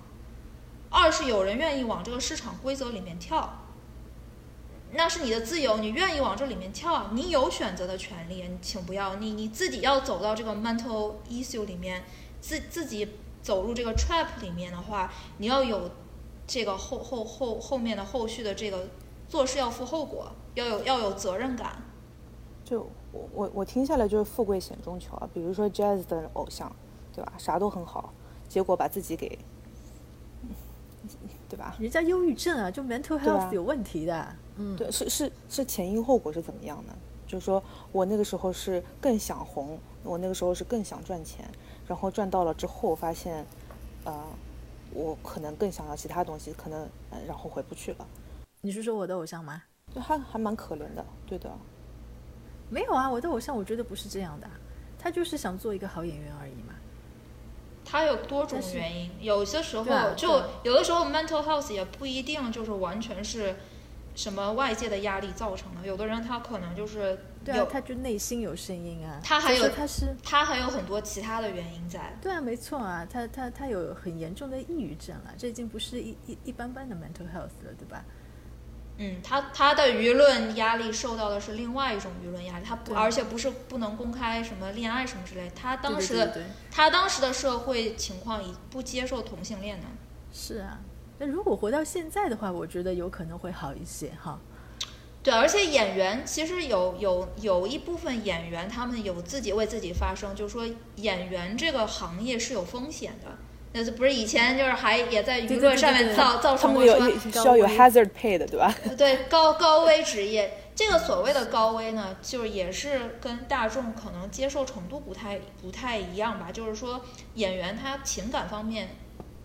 [0.89, 3.63] 二是有人愿意往这个市场规则里面跳，
[4.91, 8.43] 那是你的自由，你愿意往这里面跳，你有选择的权利。
[8.61, 12.03] 请不要你你自己要走到这个 mental issue 里面，
[12.41, 13.07] 自自己
[13.41, 15.89] 走入这个 trap 里面的话，你要有
[16.45, 18.89] 这个后后后后面的后续的这个
[19.29, 20.31] 做事要负后果。
[20.59, 21.81] 要有要有责任感，
[22.65, 22.81] 就
[23.11, 25.29] 我我我听下来就是富贵险中求啊。
[25.33, 26.71] 比如说 Jazz 的偶像，
[27.15, 27.33] 对吧？
[27.37, 28.13] 啥都很好，
[28.47, 29.39] 结果把自己给
[31.47, 31.75] 对吧？
[31.79, 34.35] 人家忧郁症啊，就 mental health 有问题的。
[34.57, 36.93] 嗯，对，是是是前因后果是怎么样呢？
[37.25, 41.49] 就是说我那个时候是更想红，我那个时候是更想赚钱，
[41.87, 43.45] 然后赚到了之后发现，
[44.03, 44.23] 呃，
[44.93, 46.81] 我可能更想要其他东西，可能、
[47.11, 48.07] 呃、然后回不去了，
[48.61, 49.63] 你是说我的偶像吗？
[49.93, 51.49] 就还还蛮可怜的，对的。
[52.69, 54.47] 没有啊，我的偶像我觉得不是这样的，
[54.99, 56.75] 他就是想做一个好演员而已嘛。
[57.83, 63.55] 他有多种原因，有些时候啊就有的时候 mental health 也不一定就是完全是
[64.13, 69.19] 什么外界的压力造成的，有的人他可能就是有，对啊他就内心有声音啊。
[69.23, 72.15] 他还有他是他还有很多其他的原因在。
[72.21, 78.05] 对啊，没错啊，他他他有很严重的抑郁症了，这已经不是一一一般般的 mental health 了，对吧？
[79.01, 85.49] 嗯，他他的舆论压力受到的是另外一种舆论压力，他不，而且不是不能公开什么恋爱什么之类。
[85.55, 86.29] 他当时
[86.69, 89.85] 他当时的社会情况已不接受同性恋呢。
[90.33, 90.79] 是啊。
[91.17, 94.37] 那如果回到现在的话，我觉得有可能会好一些哈。
[95.23, 103.37] 对，而且演员其实有有有一部分演员，他们有自己为自己发声，就是说演员这个行业是有风险的。
[103.71, 108.75] 那是不是以前就是还也在舆对对论上面造造成过说需要有 hazard pay 的，对吧？
[108.97, 116.51] 对高高危职业，这个所谓的高危呢，就是也是跟大众可能接受程度不太不太一样吧。
[116.51, 117.05] 就是说，
[117.35, 118.95] 演员他情感方面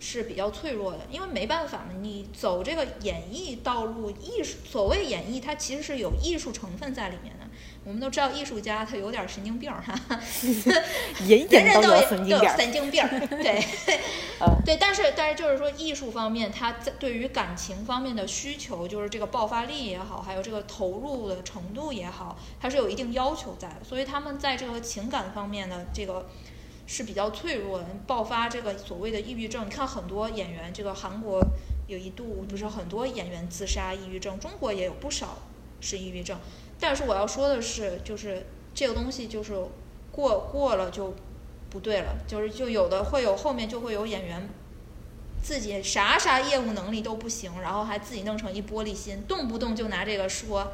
[0.00, 7.44] 是比较脆弱的，因为没办法嘛，你走这个演艺道路，艺术所谓演艺，它其实是有艺术成分在里面的。
[7.84, 9.94] 我们都知道艺术家他有点神经病儿哈，
[11.26, 12.56] 演人人都有神经病儿。
[12.56, 13.62] 神经病，对，
[14.40, 26.26] 呃对，但是但是就是说艺术方面，他在对于感情方面的需求，就是这个爆发力也好，还有这个投入的程度也好，它是有一定要求在的，所以他们在这个情感方面的这个
[26.86, 29.66] 是比较脆弱的，爆发这个所谓的抑郁症。
[29.66, 31.38] 你看很多演员，这个韩国
[31.86, 35.36] 有一度不是很多演员自杀抑郁症，中国也有不少
[35.82, 36.38] 是抑郁症。
[36.78, 39.54] 但是我要说的是，就是这个东西就是
[40.12, 41.14] 过过了就
[41.70, 44.48] 不对了，就是就有的会有后面就会有演员
[45.42, 50.72] 自己啥啥业务能力都不行，然后还自己弄成一玻璃心，动不动就拿这个说。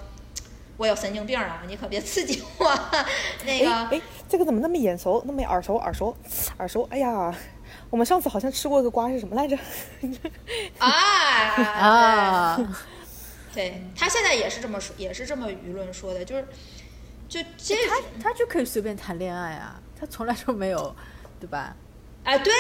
[0.77, 1.63] 我有神经病啊！
[1.69, 2.65] 你可别刺激我。
[3.45, 6.17] 那个，哎哎，这个怎么那么眼熟，那么耳熟耳熟
[6.57, 6.89] 耳熟？
[6.91, 7.35] 哎呀，
[7.91, 9.59] 我们上次好像吃过一个瓜是什么来着？
[10.79, 10.89] 啊
[11.79, 12.77] 啊，
[13.53, 16.47] 对他现在也是这么说，也是这么舆论说的，就是
[17.29, 20.95] 就这他他就可以随便谈恋爱啊，他从来就没有，
[21.41, 21.75] 对吧？
[22.25, 22.53] 哎，对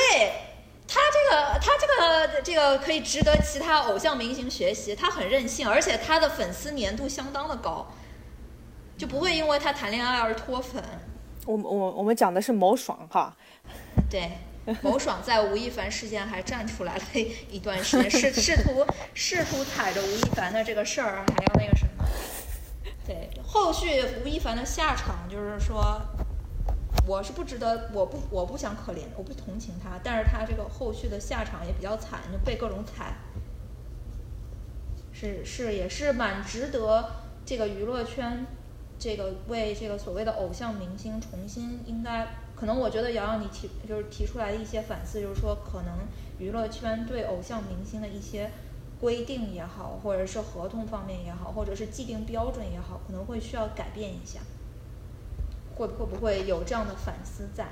[0.88, 4.96] 他这个，他这个这个可以值得其他偶像明星学习。
[4.96, 7.86] 他很任性，而且他的粉丝粘度相当的高，
[8.96, 10.82] 就不会因为他谈恋爱而脱粉。
[11.46, 13.36] 我我我们讲的是某爽哈，
[14.10, 14.30] 对，
[14.82, 17.02] 某爽在吴亦凡事件还站出来了
[17.50, 22.04] 一段时间， 试试图试图踩着吴亦凡的这个事儿，还要那个什么。
[23.06, 26.00] 对，后续吴亦凡的下场就是说，
[27.06, 33.14] 我是不值得，我不我不想可怜，我不同情他，但是他这个后续的下场也比较惨，就被各种踩。
[35.12, 37.10] 是是也是蛮值得
[37.44, 38.46] 这个娱乐圈，
[38.98, 42.26] 这个为这个所谓的偶像明星重新应该，
[42.60, 45.94] 可能我觉得瑶瑶你提就是提出来的一些反思，就是说可能
[46.38, 48.50] 娱乐圈对偶像明星的一些
[49.00, 54.40] 规定也好，或者是合同方面也好，或者是既定标准也好，可能会需要改变一下。
[55.74, 57.66] 会会不会有这样的反思在？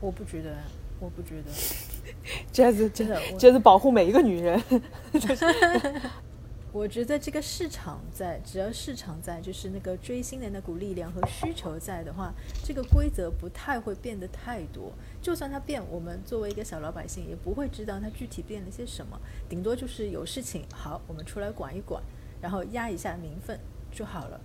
[0.00, 0.56] 我不觉得，
[1.00, 1.50] 我不觉得。
[2.52, 4.62] 这子真的我这子保护每一个女人。
[6.70, 14.92] 我觉得这个市场在，只要市场在，就是那个追星的那股力量和需求在的话，这个规则不太会变得太多。
[15.20, 22.02] 就算它变，我们作为一个小老百姓也不会知道它具体变了些什么，顶多就是有事情，好，我们出来管一管，
[22.40, 23.58] 然后压一下民愤
[23.90, 24.40] 就好了。